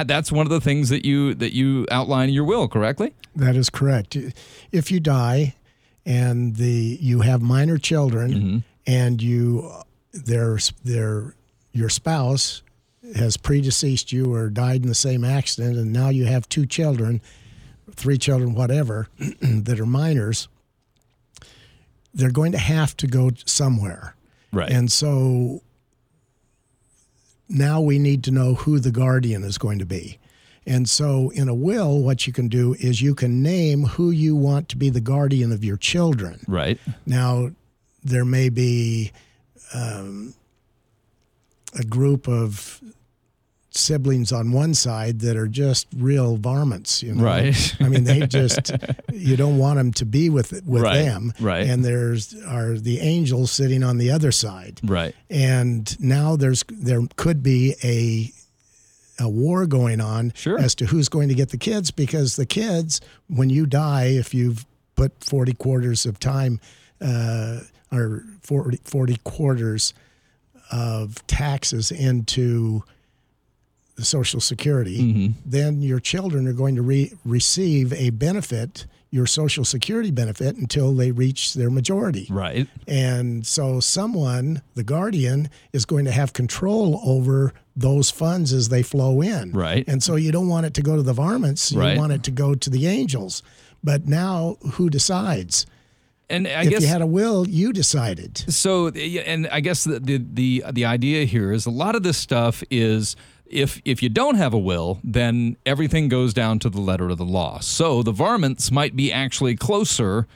That's 0.06 0.32
one 0.32 0.45
of 0.45 0.49
the 0.49 0.62
things 0.62 0.89
that 0.89 1.06
you 1.06 1.34
that 1.36 1.53
you 1.53 1.86
outline 1.91 2.29
in 2.29 2.36
your 2.36 2.45
will, 2.45 2.67
correctly? 2.67 3.13
That 3.36 3.56
is 3.56 3.69
correct. 3.69 4.17
If 4.71 4.91
you 4.91 4.99
die 4.99 5.56
and 6.06 6.56
the 6.56 6.97
you 7.01 7.21
have 7.21 7.41
minor 7.41 7.77
children 7.77 8.63
and 8.88 9.21
you 9.21 9.71
their 10.13 10.58
their 10.84 11.36
your 11.71 11.89
spouse 11.89 12.62
has 13.16 13.38
predeceased 13.38 14.12
you 14.12 14.34
or 14.34 14.50
died 14.50 14.82
in 14.82 14.88
the 14.88 14.96
same 14.96 15.24
accident 15.24 15.78
and 15.78 15.92
now 15.92 16.10
you 16.10 16.26
have 16.26 16.48
two 16.48 16.66
children, 16.66 17.22
three 17.92 18.18
children 18.18 18.54
whatever 18.54 19.08
that 19.42 19.80
are 19.80 19.86
minors, 19.86 20.48
they're 22.13 22.32
going 22.32 22.52
to 22.52 22.58
have 22.58 22.96
to 22.98 23.08
go 23.08 23.32
somewhere. 23.46 24.16
Right. 24.52 24.72
And 24.72 24.92
so 24.92 25.62
now 27.50 27.82
we 27.82 28.00
need 28.00 28.24
to 28.26 28.32
know 28.32 28.54
who 28.54 28.80
the 28.80 28.92
guardian 28.92 29.44
is 29.44 29.58
going 29.58 29.80
to 29.80 29.86
be. 29.86 30.20
And 30.66 30.89
so 30.89 31.30
in 31.32 31.50
a 31.50 31.54
will, 31.54 32.00
what 32.00 32.26
you 32.26 32.32
can 32.32 32.48
do 32.48 32.74
is 32.80 33.02
you 33.02 33.16
can 33.16 33.44
name 33.44 33.84
who 33.84 34.12
you 34.12 34.36
want 34.36 34.70
to 34.70 34.78
be 34.78 34.89
the 34.89 35.02
guardian 35.02 35.52
of 35.52 35.63
your 35.63 35.76
children. 35.78 36.39
right. 36.48 36.80
Now, 37.06 37.52
there 38.04 38.26
may 38.26 38.50
be 38.50 39.12
um, 39.74 40.34
a 41.76 41.84
group 41.84 42.28
of 42.28 42.82
siblings 43.72 44.32
on 44.32 44.52
one 44.52 44.74
side 44.76 45.22
that 45.22 45.36
are 45.36 45.48
just 45.48 45.88
real 45.98 46.38
varmints, 46.38 47.02
you 47.02 47.14
know. 47.16 47.24
Right. 47.24 47.76
I 47.80 47.90
mean, 47.90 48.04
they 48.04 48.28
just 48.28 48.72
you 49.12 49.36
don't 49.36 49.58
want 49.58 49.78
them 49.78 49.92
to 49.94 50.06
be 50.06 50.30
with 50.30 50.52
with 50.66 50.84
Right, 50.84 51.04
them. 51.04 51.34
right. 51.40 51.66
And 51.68 51.84
there's 51.84 52.36
are 52.44 52.78
the 52.78 53.00
angels 53.00 53.52
sitting 53.52 53.84
on 53.84 53.98
the 53.98 54.12
other 54.12 54.32
side 54.32 54.80
Right. 54.84 55.16
and 55.30 56.00
now 56.00 56.36
there's 56.36 56.64
there 56.70 57.02
could 57.16 57.42
be 57.42 57.76
a 57.84 58.32
a 59.24 59.28
war 59.30 59.66
going 59.66 60.02
on 60.02 60.34
Sure. 60.36 60.60
as 60.60 60.76
to 60.76 60.86
who's 60.86 61.10
going 61.10 61.30
to 61.30 61.36
get 61.36 61.50
the 61.50 61.58
kids 61.58 61.90
because 61.92 62.36
the 62.36 62.46
kids 62.46 63.00
when 63.28 63.50
you 63.50 63.66
die 63.66 64.06
if 64.06 64.34
you've 64.36 64.66
put 64.96 65.24
40 65.24 65.54
quarters 65.54 66.06
of 66.06 66.20
time 66.20 66.60
uh, 67.02 67.60
or 67.92 68.24
40, 68.42 68.80
40 68.84 69.18
quarters 69.24 69.94
of 70.71 71.26
taxes 71.28 71.91
into 71.91 72.84
the 73.95 74.06
social 74.06 74.39
security 74.41 74.97
mm-hmm. 74.99 75.34
then 75.45 75.82
your 75.82 75.99
children 75.99 76.47
are 76.47 76.54
going 76.54 76.76
to 76.76 76.82
re- 76.82 77.13
receive 77.26 77.93
a 77.93 78.10
benefit 78.10 78.86
your 79.12 79.28
social 79.28 79.63
security 79.63 80.10
benefit 80.10 80.56
until 80.56 80.91
they 80.95 81.12
reach 81.12 81.54
their 81.54 81.69
majority 81.69 82.26
Right. 82.32 82.67
and 82.88 83.45
so 83.45 83.80
someone, 83.80 84.63
the 84.73 84.84
guardian, 84.84 85.49
is 85.71 85.86
going 85.86 86.06
to 86.06 86.12
have 86.12 86.34
control 86.34 86.99
over 87.06 87.54
those 87.76 88.10
funds 88.10 88.52
as 88.54 88.69
they 88.69 88.82
flow 88.82 89.21
in. 89.21 89.52
Right. 89.52 89.84
And 89.88 90.02
so 90.02 90.15
you 90.15 90.32
don't 90.32 90.47
want 90.47 90.65
it 90.65 90.73
to 90.76 90.82
go 90.82 90.95
to 90.95 91.04
the 91.04 91.13
varmints, 91.13 91.71
you 91.71 91.80
Right. 91.80 91.97
want 91.97 92.12
it 92.13 92.23
to 92.23 92.32
go 92.32 92.56
to 92.56 92.69
the 92.71 92.88
angels. 92.88 93.43
But 93.84 94.08
now 94.08 94.58
who 94.73 94.89
decides? 94.89 95.67
And 96.30 96.48
I 96.48 96.64
if 96.64 96.70
guess 96.70 96.82
you 96.82 96.88
had 96.88 97.02
a 97.02 97.08
will, 97.08 97.48
you 97.48 97.74
decided. 97.74 98.38
So, 98.38 98.88
and 98.88 99.48
I 99.48 99.60
guess 99.60 99.84
the, 99.84 100.00
the 100.00 100.18
the 100.18 100.64
the 100.72 100.86
idea 100.86 101.26
here 101.26 101.52
is 101.52 101.66
a 101.66 101.72
lot 101.72 101.96
of 101.96 102.04
this 102.04 102.18
stuff 102.18 102.64
is 102.70 103.16
if 103.46 103.82
if 103.86 104.02
you 104.02 104.10
don't 104.10 104.36
have 104.36 104.54
a 104.54 104.58
will, 104.58 105.00
then 105.04 105.58
everything 105.66 106.10
goes 106.10 106.34
down 106.34 106.60
to 106.60 106.70
the 106.70 106.82
letter 106.82 107.10
of 107.10 107.18
the 107.18 107.26
law. 107.26 107.60
So 107.60 108.04
the 108.04 108.12
varmints 108.12 108.72
might 108.72 108.96
be 108.96 109.12
actually 109.12 109.56
closer 109.56 110.28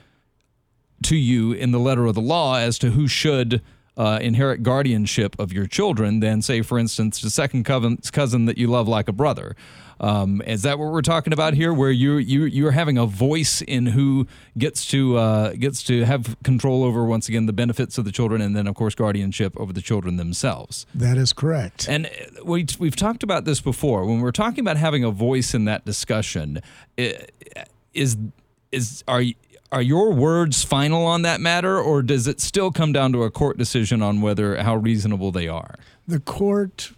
to 1.03 1.15
you 1.15 1.51
in 1.51 1.71
the 1.71 1.79
letter 1.79 2.05
of 2.05 2.15
the 2.15 2.21
law 2.21 2.57
as 2.57 2.77
to 2.79 2.91
who 2.91 3.07
should 3.07 3.61
uh, 3.95 4.19
inherit 4.21 4.63
guardianship 4.63 5.35
of 5.39 5.51
your 5.51 5.65
children 5.65 6.19
than, 6.19 6.41
say, 6.41 6.61
for 6.61 6.77
instance, 6.77 7.19
the 7.21 7.29
second 7.29 7.63
cousin, 7.63 7.97
cousin 8.11 8.45
that 8.45 8.57
you 8.57 8.67
love 8.67 8.87
like 8.87 9.07
a 9.07 9.13
brother. 9.13 9.55
Um, 9.99 10.41
is 10.43 10.61
that 10.63 10.77
what 10.79 10.91
we're 10.91 11.01
talking 11.01 11.33
about 11.33 11.53
here? 11.53 11.73
Where 11.73 11.91
you 11.91 12.17
you 12.17 12.45
you're 12.45 12.71
having 12.71 12.97
a 12.97 13.05
voice 13.05 13.61
in 13.61 13.87
who 13.87 14.27
gets 14.57 14.85
to 14.87 15.17
uh, 15.17 15.53
gets 15.53 15.83
to 15.83 16.05
have 16.05 16.35
control 16.43 16.83
over 16.83 17.05
once 17.05 17.27
again 17.27 17.45
the 17.45 17.53
benefits 17.53 17.97
of 17.97 18.05
the 18.05 18.11
children, 18.11 18.41
and 18.41 18.55
then 18.55 18.67
of 18.67 18.75
course 18.75 18.95
guardianship 18.95 19.53
over 19.57 19.73
the 19.73 19.81
children 19.81 20.17
themselves. 20.17 20.85
That 20.93 21.17
is 21.17 21.33
correct. 21.33 21.87
And 21.89 22.05
uh, 22.05 22.43
we, 22.45 22.65
we've 22.79 22.95
talked 22.95 23.23
about 23.23 23.45
this 23.45 23.61
before. 23.61 24.05
When 24.05 24.21
we're 24.21 24.31
talking 24.31 24.59
about 24.59 24.77
having 24.77 25.03
a 25.03 25.11
voice 25.11 25.53
in 25.53 25.65
that 25.65 25.85
discussion, 25.85 26.61
is 26.97 28.17
is 28.71 29.03
are 29.07 29.19
y- 29.19 29.35
are 29.71 29.81
your 29.81 30.13
words 30.13 30.63
final 30.63 31.05
on 31.05 31.23
that 31.23 31.41
matter, 31.41 31.77
or 31.79 32.01
does 32.01 32.27
it 32.27 32.39
still 32.39 32.71
come 32.71 32.93
down 32.93 33.11
to 33.11 33.23
a 33.23 33.31
court 33.31 33.57
decision 33.57 34.01
on 34.01 34.21
whether 34.21 34.61
how 34.63 34.75
reasonable 34.75 35.31
they 35.31 35.47
are? 35.47 35.75
The 36.07 36.19
court 36.21 36.93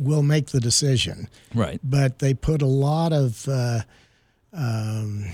will 0.00 0.22
make 0.22 0.48
the 0.48 0.60
decision, 0.60 1.28
Right. 1.54 1.80
but 1.82 2.18
they 2.20 2.34
put 2.34 2.62
a 2.62 2.66
lot 2.66 3.12
of. 3.12 3.48
Uh, 3.48 3.80
um, 4.52 5.26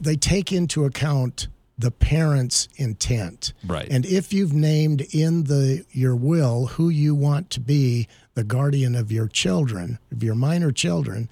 they 0.00 0.16
take 0.16 0.52
into 0.52 0.84
account 0.84 1.48
the 1.76 1.90
parent's 1.90 2.68
intent. 2.76 3.52
Right. 3.66 3.88
And 3.90 4.06
if 4.06 4.32
you've 4.32 4.52
named 4.54 5.02
in 5.12 5.44
the 5.44 5.84
your 5.90 6.14
will 6.14 6.66
who 6.66 6.88
you 6.88 7.14
want 7.14 7.50
to 7.50 7.60
be 7.60 8.06
the 8.34 8.44
guardian 8.44 8.94
of 8.94 9.10
your 9.10 9.26
children, 9.28 9.98
of 10.12 10.22
your 10.22 10.36
minor 10.36 10.70
children, 10.72 11.28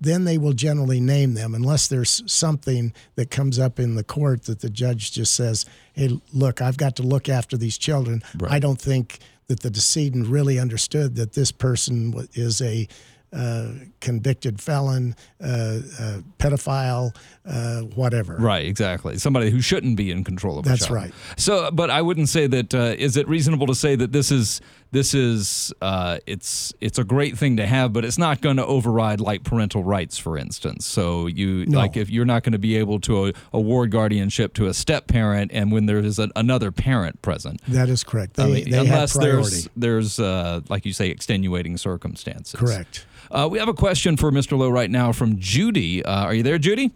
then 0.00 0.24
they 0.24 0.36
will 0.36 0.52
generally 0.52 1.00
name 1.00 1.32
them 1.34 1.54
unless 1.54 1.88
there's 1.88 2.22
something 2.30 2.92
that 3.14 3.30
comes 3.30 3.58
up 3.58 3.80
in 3.80 3.94
the 3.94 4.04
court 4.04 4.44
that 4.44 4.60
the 4.60 4.68
judge 4.70 5.12
just 5.12 5.34
says, 5.34 5.64
"Hey, 5.96 6.20
look, 6.32 6.60
I've 6.60 6.76
got 6.76 6.96
to 6.96 7.02
look 7.02 7.28
after 7.28 7.56
these 7.56 7.76
children. 7.78 8.22
Right. 8.38 8.52
I 8.52 8.58
don't 8.60 8.80
think 8.80 9.18
that 9.48 9.60
the 9.60 9.70
decedent 9.70 10.26
really 10.28 10.58
understood 10.58 11.16
that 11.16 11.32
this 11.32 11.52
person 11.52 12.28
is 12.34 12.60
a 12.60 12.86
uh, 13.32 13.68
convicted 14.00 14.60
felon, 14.60 15.14
uh, 15.42 15.80
uh, 16.00 16.18
pedophile, 16.38 17.14
uh, 17.46 17.80
whatever." 17.82 18.36
Right, 18.36 18.66
exactly. 18.66 19.18
Somebody 19.18 19.50
who 19.50 19.60
shouldn't 19.60 19.96
be 19.96 20.10
in 20.10 20.24
control 20.24 20.58
of 20.58 20.64
That's 20.64 20.90
right. 20.90 21.12
So, 21.36 21.70
but 21.70 21.90
I 21.90 22.02
wouldn't 22.02 22.28
say 22.28 22.46
that. 22.46 22.74
Uh, 22.74 22.94
is 22.98 23.16
it 23.16 23.28
reasonable 23.28 23.66
to 23.68 23.74
say 23.74 23.96
that 23.96 24.12
this 24.12 24.30
is 24.30 24.60
this 24.92 25.14
is 25.14 25.72
uh, 25.82 26.18
it's 26.26 26.72
it's 26.80 26.98
a 26.98 27.04
great 27.04 27.36
thing 27.36 27.56
to 27.58 27.66
have, 27.66 27.92
but 27.92 28.04
it's 28.04 28.18
not 28.18 28.40
going 28.40 28.56
to 28.56 28.64
override 28.66 29.20
like 29.20 29.44
parental 29.44 29.82
rights, 29.84 30.18
for 30.18 30.38
instance. 30.38 30.86
So 30.86 31.26
you 31.26 31.66
No. 31.66 31.78
like 31.78 31.96
if 31.96 32.08
you're 32.10 32.24
not 32.24 32.42
going 32.42 32.52
to 32.52 32.58
be 32.58 32.76
able 32.76 33.00
to 33.00 33.24
uh, 33.26 33.32
award 33.52 33.90
guardianship 33.90 34.54
to 34.54 34.66
a 34.66 34.74
step 34.74 35.06
parent, 35.06 35.50
and 35.52 35.72
when 35.72 35.86
there 35.86 35.98
is 35.98 36.18
a, 36.18 36.30
another 36.36 36.70
parent 36.72 37.20
present. 37.22 37.60
That 37.68 37.88
is 37.88 38.04
correct. 38.04 38.34
They, 38.34 38.44
I 38.44 38.46
mean, 38.46 38.70
they 38.70 38.76
have 38.76 38.86
unless 38.86 39.12
there's 39.14 39.68
there's 39.76 40.18
uh, 40.20 40.60
like 40.68 40.86
you 40.86 40.92
say 40.92 41.08
extenuating 41.10 41.76
circumstances. 41.76 42.58
Correct. 42.58 43.06
Uh, 43.30 43.48
we 43.50 43.58
have 43.58 43.68
a 43.68 43.74
question 43.74 44.16
for 44.16 44.30
Mr. 44.30 44.56
Lowe 44.56 44.70
right 44.70 44.90
now 44.90 45.12
from 45.12 45.38
Judy. 45.38 46.04
Uh, 46.04 46.24
are 46.24 46.34
you 46.34 46.42
there, 46.44 46.58
Judy? 46.58 46.92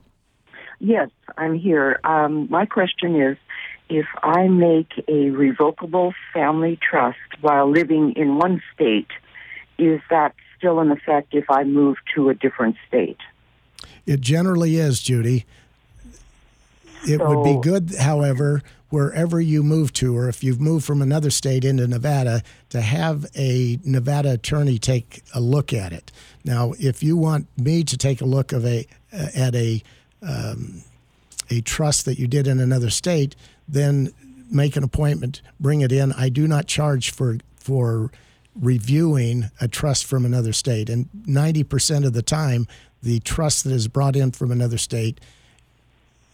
Yes, 0.80 1.10
I'm 1.36 1.54
here. 1.54 2.00
Um, 2.04 2.48
my 2.50 2.64
question 2.64 3.20
is 3.20 3.36
if 3.90 4.06
I 4.22 4.48
make 4.48 4.92
a 5.08 5.30
revocable 5.30 6.14
family 6.32 6.78
trust 6.80 7.18
while 7.40 7.70
living 7.70 8.14
in 8.16 8.38
one 8.38 8.62
state, 8.74 9.08
is 9.78 10.00
that 10.08 10.34
still 10.56 10.80
in 10.80 10.90
effect 10.90 11.34
if 11.34 11.50
I 11.50 11.64
move 11.64 11.96
to 12.14 12.30
a 12.30 12.34
different 12.34 12.76
state? 12.88 13.18
It 14.06 14.20
generally 14.20 14.76
is, 14.76 15.00
Judy. 15.00 15.44
It 17.08 17.20
would 17.20 17.44
be 17.44 17.58
good, 17.60 17.94
however, 17.98 18.62
wherever 18.90 19.40
you 19.40 19.62
move 19.62 19.92
to, 19.94 20.16
or 20.16 20.28
if 20.28 20.44
you've 20.44 20.60
moved 20.60 20.84
from 20.84 21.00
another 21.00 21.30
state 21.30 21.64
into 21.64 21.86
Nevada, 21.86 22.42
to 22.70 22.80
have 22.80 23.26
a 23.34 23.78
Nevada 23.84 24.32
attorney 24.32 24.78
take 24.78 25.22
a 25.34 25.40
look 25.40 25.72
at 25.72 25.92
it. 25.92 26.12
Now, 26.44 26.74
if 26.78 27.02
you 27.02 27.16
want 27.16 27.46
me 27.58 27.84
to 27.84 27.96
take 27.96 28.20
a 28.20 28.26
look 28.26 28.52
of 28.52 28.66
a 28.66 28.86
at 29.12 29.54
a 29.54 29.82
um, 30.22 30.82
a 31.50 31.60
trust 31.60 32.04
that 32.04 32.18
you 32.18 32.26
did 32.26 32.46
in 32.46 32.60
another 32.60 32.90
state, 32.90 33.34
then 33.68 34.12
make 34.50 34.76
an 34.76 34.84
appointment, 34.84 35.42
bring 35.58 35.80
it 35.80 35.92
in. 35.92 36.12
I 36.12 36.28
do 36.28 36.46
not 36.46 36.66
charge 36.66 37.10
for 37.10 37.38
for 37.56 38.10
reviewing 38.54 39.50
a 39.60 39.68
trust 39.68 40.04
from 40.06 40.24
another 40.24 40.52
state, 40.52 40.88
and 40.90 41.08
ninety 41.26 41.62
percent 41.62 42.04
of 42.04 42.12
the 42.12 42.22
time, 42.22 42.66
the 43.02 43.20
trust 43.20 43.64
that 43.64 43.72
is 43.72 43.88
brought 43.88 44.16
in 44.16 44.30
from 44.30 44.50
another 44.50 44.78
state 44.78 45.20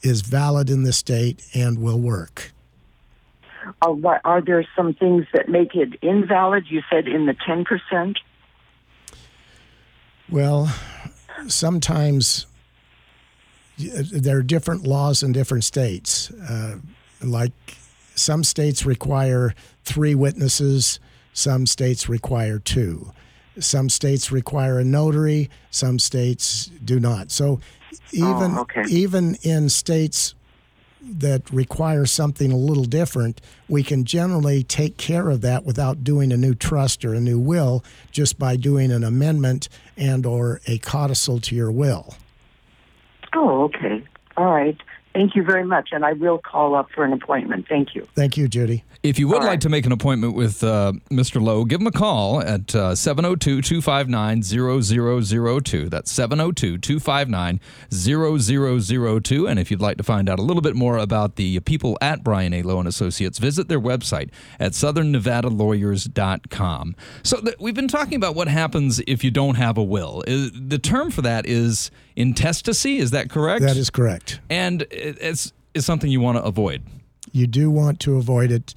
is 0.02 0.22
valid 0.22 0.70
in 0.70 0.82
the 0.82 0.92
state 0.92 1.42
and 1.54 1.78
will 1.78 1.98
work. 1.98 2.52
Are, 3.82 3.92
what, 3.92 4.20
are 4.24 4.40
there 4.40 4.66
some 4.76 4.94
things 4.94 5.26
that 5.32 5.48
make 5.48 5.74
it 5.74 5.98
invalid? 6.02 6.66
You 6.68 6.82
said 6.90 7.08
in 7.08 7.26
the 7.26 7.34
10%? 7.34 8.16
Well, 10.28 10.72
sometimes 11.48 12.46
there 13.78 14.38
are 14.38 14.42
different 14.42 14.86
laws 14.86 15.22
in 15.22 15.32
different 15.32 15.64
states. 15.64 16.30
Uh, 16.30 16.76
like 17.22 17.52
some 18.14 18.44
states 18.44 18.86
require 18.86 19.54
three 19.84 20.14
witnesses, 20.14 20.98
some 21.32 21.66
states 21.66 22.08
require 22.08 22.58
two. 22.58 23.12
Some 23.58 23.88
states 23.88 24.30
require 24.30 24.78
a 24.78 24.84
notary, 24.84 25.48
some 25.70 25.98
states 25.98 26.70
do 26.84 27.00
not. 27.00 27.30
So 27.30 27.60
even 28.12 28.56
Oh, 28.56 28.60
okay. 28.62 28.82
even 28.88 29.36
in 29.42 29.68
states 29.70 30.34
that 31.00 31.48
require 31.50 32.04
something 32.04 32.50
a 32.52 32.56
little 32.56 32.84
different, 32.84 33.40
we 33.68 33.82
can 33.82 34.04
generally 34.04 34.62
take 34.62 34.96
care 34.96 35.30
of 35.30 35.40
that 35.42 35.64
without 35.64 36.02
doing 36.04 36.32
a 36.32 36.36
new 36.36 36.54
trust 36.54 37.04
or 37.04 37.14
a 37.14 37.20
new 37.20 37.38
will, 37.38 37.84
just 38.10 38.38
by 38.38 38.56
doing 38.56 38.90
an 38.90 39.04
amendment 39.04 39.68
and 39.96 40.26
or 40.26 40.60
a 40.66 40.78
codicil 40.78 41.38
to 41.40 41.54
your 41.54 41.70
will. 41.70 42.14
Oh, 43.36 43.64
okay. 43.64 44.02
All 44.36 44.46
right. 44.46 44.76
Thank 45.12 45.34
you 45.34 45.42
very 45.44 45.64
much. 45.64 45.88
And 45.92 46.04
I 46.04 46.12
will 46.12 46.38
call 46.38 46.74
up 46.74 46.90
for 46.90 47.02
an 47.04 47.12
appointment. 47.14 47.66
Thank 47.68 47.94
you. 47.94 48.06
Thank 48.14 48.36
you, 48.36 48.48
Judy. 48.48 48.84
If 49.02 49.18
you 49.18 49.28
would 49.28 49.36
All 49.36 49.40
like 49.42 49.48
right. 49.48 49.60
to 49.62 49.70
make 49.70 49.86
an 49.86 49.92
appointment 49.92 50.34
with 50.34 50.62
uh, 50.62 50.92
Mr. 51.10 51.40
Lowe, 51.40 51.64
give 51.64 51.80
him 51.80 51.86
a 51.86 51.92
call 51.92 52.42
at 52.42 52.74
uh, 52.74 52.94
702 52.94 53.62
259 53.62 54.42
0002. 54.42 55.88
That's 55.88 56.10
702 56.10 56.76
259 56.78 57.60
0002. 57.90 59.48
And 59.48 59.58
if 59.58 59.70
you'd 59.70 59.80
like 59.80 59.96
to 59.96 60.02
find 60.02 60.28
out 60.28 60.38
a 60.38 60.42
little 60.42 60.60
bit 60.60 60.76
more 60.76 60.98
about 60.98 61.36
the 61.36 61.60
people 61.60 61.96
at 62.02 62.22
Brian 62.22 62.52
A. 62.52 62.60
Lowe 62.62 62.78
and 62.78 62.88
Associates, 62.88 63.38
visit 63.38 63.68
their 63.68 63.80
website 63.80 64.28
at 64.60 64.72
southernnevadalawyers.com. 64.72 66.96
So 67.22 67.40
th- 67.40 67.56
we've 67.58 67.74
been 67.74 67.88
talking 67.88 68.16
about 68.16 68.34
what 68.34 68.48
happens 68.48 69.00
if 69.06 69.24
you 69.24 69.30
don't 69.30 69.54
have 69.54 69.78
a 69.78 69.82
will. 69.82 70.24
Uh, 70.26 70.50
the 70.52 70.78
term 70.82 71.10
for 71.10 71.22
that 71.22 71.46
is 71.46 71.90
intestacy. 72.16 72.98
Is 72.98 73.12
that 73.12 73.30
correct? 73.30 73.62
That 73.62 73.76
is 73.76 73.90
correct. 73.90 74.40
And 74.50 74.86
it's, 74.90 75.52
it's 75.74 75.86
something 75.86 76.10
you 76.10 76.20
want 76.20 76.38
to 76.38 76.44
avoid. 76.44 76.82
You 77.32 77.46
do 77.46 77.70
want 77.70 78.00
to 78.00 78.16
avoid 78.16 78.50
it 78.50 78.74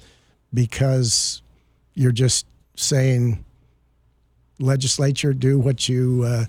because 0.52 1.42
you're 1.94 2.12
just 2.12 2.46
saying, 2.76 3.44
legislature, 4.58 5.32
do 5.32 5.58
what 5.58 5.88
you 5.88 6.24
uh, 6.26 6.44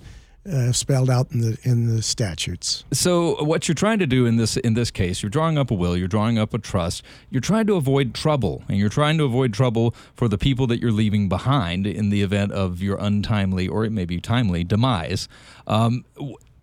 uh, 0.49 0.71
spelled 0.71 1.10
out 1.10 1.32
in 1.32 1.41
the 1.41 1.58
in 1.63 1.95
the 1.95 2.01
statutes. 2.01 2.84
So 2.91 3.43
what 3.43 3.67
you're 3.67 3.75
trying 3.75 3.99
to 3.99 4.08
do 4.08 4.25
in 4.25 4.38
this 4.38 4.58
in 4.58 4.73
this 4.73 4.91
case, 4.91 5.21
you're 5.21 5.30
drawing 5.30 5.58
up 5.58 5.71
a 5.71 5.73
will, 5.73 5.95
you're 5.95 6.08
drawing 6.08 6.39
up 6.39 6.54
a 6.54 6.58
trust, 6.58 7.04
you're 7.30 7.41
trying 7.41 7.67
to 7.67 7.75
avoid 7.75 8.13
trouble, 8.13 8.63
and 8.67 8.77
you're 8.77 8.89
trying 8.89 9.17
to 9.19 9.23
avoid 9.23 9.54
trouble 9.54 9.93
for 10.15 10.27
the 10.27 10.38
people 10.38 10.67
that 10.67 10.80
you're 10.80 10.91
leaving 10.91 11.30
behind 11.30 11.86
in 11.86 12.10
the 12.10 12.21
event 12.21 12.51
of 12.51 12.82
your 12.82 12.97
untimely 12.97 13.67
or 13.67 13.86
it 13.86 13.91
may 13.91 14.06
be 14.06 14.19
timely 14.19 14.63
demise. 14.63 15.27
Um, 15.67 16.06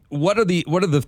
what 0.08 0.38
are 0.38 0.44
the 0.44 0.64
what 0.66 0.82
are 0.82 0.88
the 0.88 1.06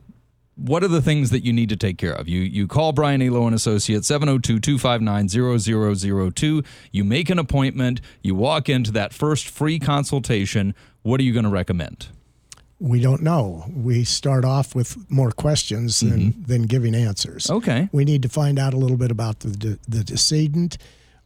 what 0.56 0.82
are 0.84 0.88
the 0.88 1.00
things 1.00 1.30
that 1.30 1.42
you 1.44 1.52
need 1.52 1.68
to 1.70 1.76
take 1.76 1.98
care 1.98 2.12
of? 2.12 2.28
You 2.28 2.40
you 2.40 2.66
call 2.66 2.90
Brian 2.92 3.22
A. 3.22 3.30
Lowe 3.30 3.46
and 3.46 3.54
Associates 3.54 4.10
702-259-0002. 4.10 6.66
You 6.92 7.04
make 7.04 7.30
an 7.30 7.38
appointment, 7.38 8.00
you 8.22 8.34
walk 8.34 8.68
into 8.68 8.90
that 8.92 9.14
first 9.14 9.48
free 9.48 9.78
consultation. 9.78 10.74
What 11.02 11.20
are 11.20 11.22
you 11.22 11.32
going 11.32 11.44
to 11.44 11.50
recommend? 11.50 12.08
We 12.78 13.00
don't 13.00 13.22
know. 13.22 13.64
We 13.74 14.04
start 14.04 14.44
off 14.44 14.74
with 14.74 15.10
more 15.10 15.32
questions 15.32 16.00
than, 16.00 16.32
mm-hmm. 16.32 16.42
than 16.44 16.62
giving 16.62 16.94
answers. 16.94 17.50
Okay. 17.50 17.90
We 17.92 18.06
need 18.06 18.22
to 18.22 18.30
find 18.30 18.58
out 18.58 18.72
a 18.72 18.78
little 18.78 18.96
bit 18.96 19.10
about 19.10 19.40
the, 19.40 19.78
the 19.86 20.02
decedent, 20.02 20.78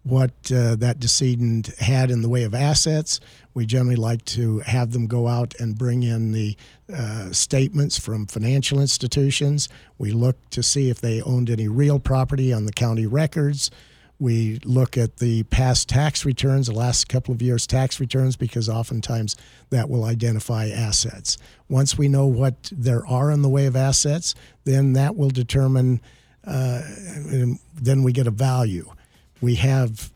what 0.04 0.30
uh, 0.54 0.76
that 0.76 1.00
decedent 1.00 1.74
had 1.78 2.10
in 2.10 2.20
the 2.20 2.28
way 2.28 2.44
of 2.44 2.54
assets. 2.54 3.20
We 3.54 3.64
generally 3.64 3.96
like 3.96 4.24
to 4.26 4.58
have 4.60 4.92
them 4.92 5.06
go 5.06 5.26
out 5.26 5.54
and 5.58 5.76
bring 5.76 6.02
in 6.02 6.32
the 6.32 6.56
uh, 6.94 7.32
statements 7.32 7.98
from 7.98 8.26
financial 8.26 8.80
institutions. 8.80 9.68
We 9.96 10.12
look 10.12 10.36
to 10.50 10.62
see 10.62 10.90
if 10.90 11.00
they 11.00 11.22
owned 11.22 11.48
any 11.48 11.68
real 11.68 11.98
property 11.98 12.52
on 12.52 12.66
the 12.66 12.72
county 12.72 13.06
records. 13.06 13.70
We 14.20 14.60
look 14.64 14.96
at 14.96 15.16
the 15.16 15.42
past 15.44 15.88
tax 15.88 16.24
returns, 16.24 16.66
the 16.66 16.74
last 16.74 17.08
couple 17.08 17.34
of 17.34 17.42
years' 17.42 17.66
tax 17.66 17.98
returns, 17.98 18.36
because 18.36 18.68
oftentimes 18.68 19.36
that 19.70 19.88
will 19.88 20.04
identify 20.04 20.68
assets. 20.68 21.36
Once 21.68 21.98
we 21.98 22.08
know 22.08 22.26
what 22.26 22.70
there 22.72 23.06
are 23.06 23.30
in 23.30 23.42
the 23.42 23.48
way 23.48 23.66
of 23.66 23.74
assets, 23.74 24.34
then 24.64 24.92
that 24.92 25.16
will 25.16 25.30
determine, 25.30 26.00
uh, 26.46 26.82
then 27.74 28.02
we 28.02 28.12
get 28.12 28.26
a 28.26 28.30
value. 28.30 28.90
We 29.44 29.56
have 29.56 30.10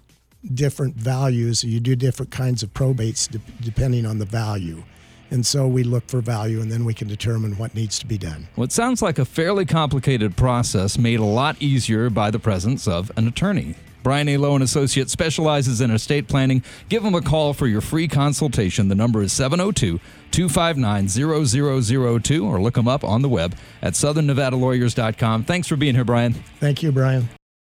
different 0.55 0.97
values. 0.97 1.63
You 1.63 1.81
do 1.81 1.95
different 1.95 2.31
kinds 2.31 2.63
of 2.63 2.73
probates 2.73 3.29
de- 3.29 3.41
depending 3.61 4.07
on 4.07 4.19
the 4.19 4.25
value. 4.25 4.85
And 5.31 5.45
so 5.45 5.67
we 5.67 5.83
look 5.83 6.09
for 6.09 6.23
value 6.23 6.63
and 6.63 6.73
then 6.73 6.87
we 6.87 6.95
can 6.95 7.09
determine 7.09 7.59
what 7.59 7.75
needs 7.75 7.99
to 7.99 8.07
be 8.07 8.17
done. 8.17 8.49
Well, 8.57 8.65
it 8.65 8.73
sounds 8.73 9.03
like 9.03 9.19
a 9.19 9.27
fairly 9.27 9.67
complicated 9.67 10.35
process 10.35 10.97
made 10.97 11.21
a 11.21 11.27
lot 11.27 11.61
easier 11.61 12.09
by 12.09 12.31
the 12.31 12.39
presence 12.39 12.89
of 12.89 13.13
an 13.19 13.29
attorney. 13.29 13.75
Brian 14.03 14.31
A. 14.31 14.39
Lowe 14.39 14.55
and 14.55 14.65
Associates 14.65 15.13
specializes 15.13 15.83
in 15.83 15.91
estate 15.91 16.27
planning. 16.27 16.63
Give 16.89 17.03
them 17.03 17.15
a 17.15 17.21
call 17.21 17.53
for 17.53 17.67
your 17.67 17.83
free 17.83 18.09
consultation. 18.09 18.89
The 18.89 18.95
number 18.95 19.21
is 19.21 19.35
702 19.35 20.01
259 20.31 21.09
0002 21.09 22.47
or 22.47 22.63
look 22.63 22.75
them 22.77 22.89
up 22.89 23.05
on 23.05 23.21
the 23.21 23.29
web 23.29 23.55
at 23.83 23.93
southernnevadalawyers.com. 23.93 25.45
Thanks 25.45 25.69
for 25.69 25.77
being 25.77 25.97
here, 25.97 26.07
Brian. 26.07 26.33
Thank 26.61 26.83
you, 26.83 26.93
Brian. 26.93 27.29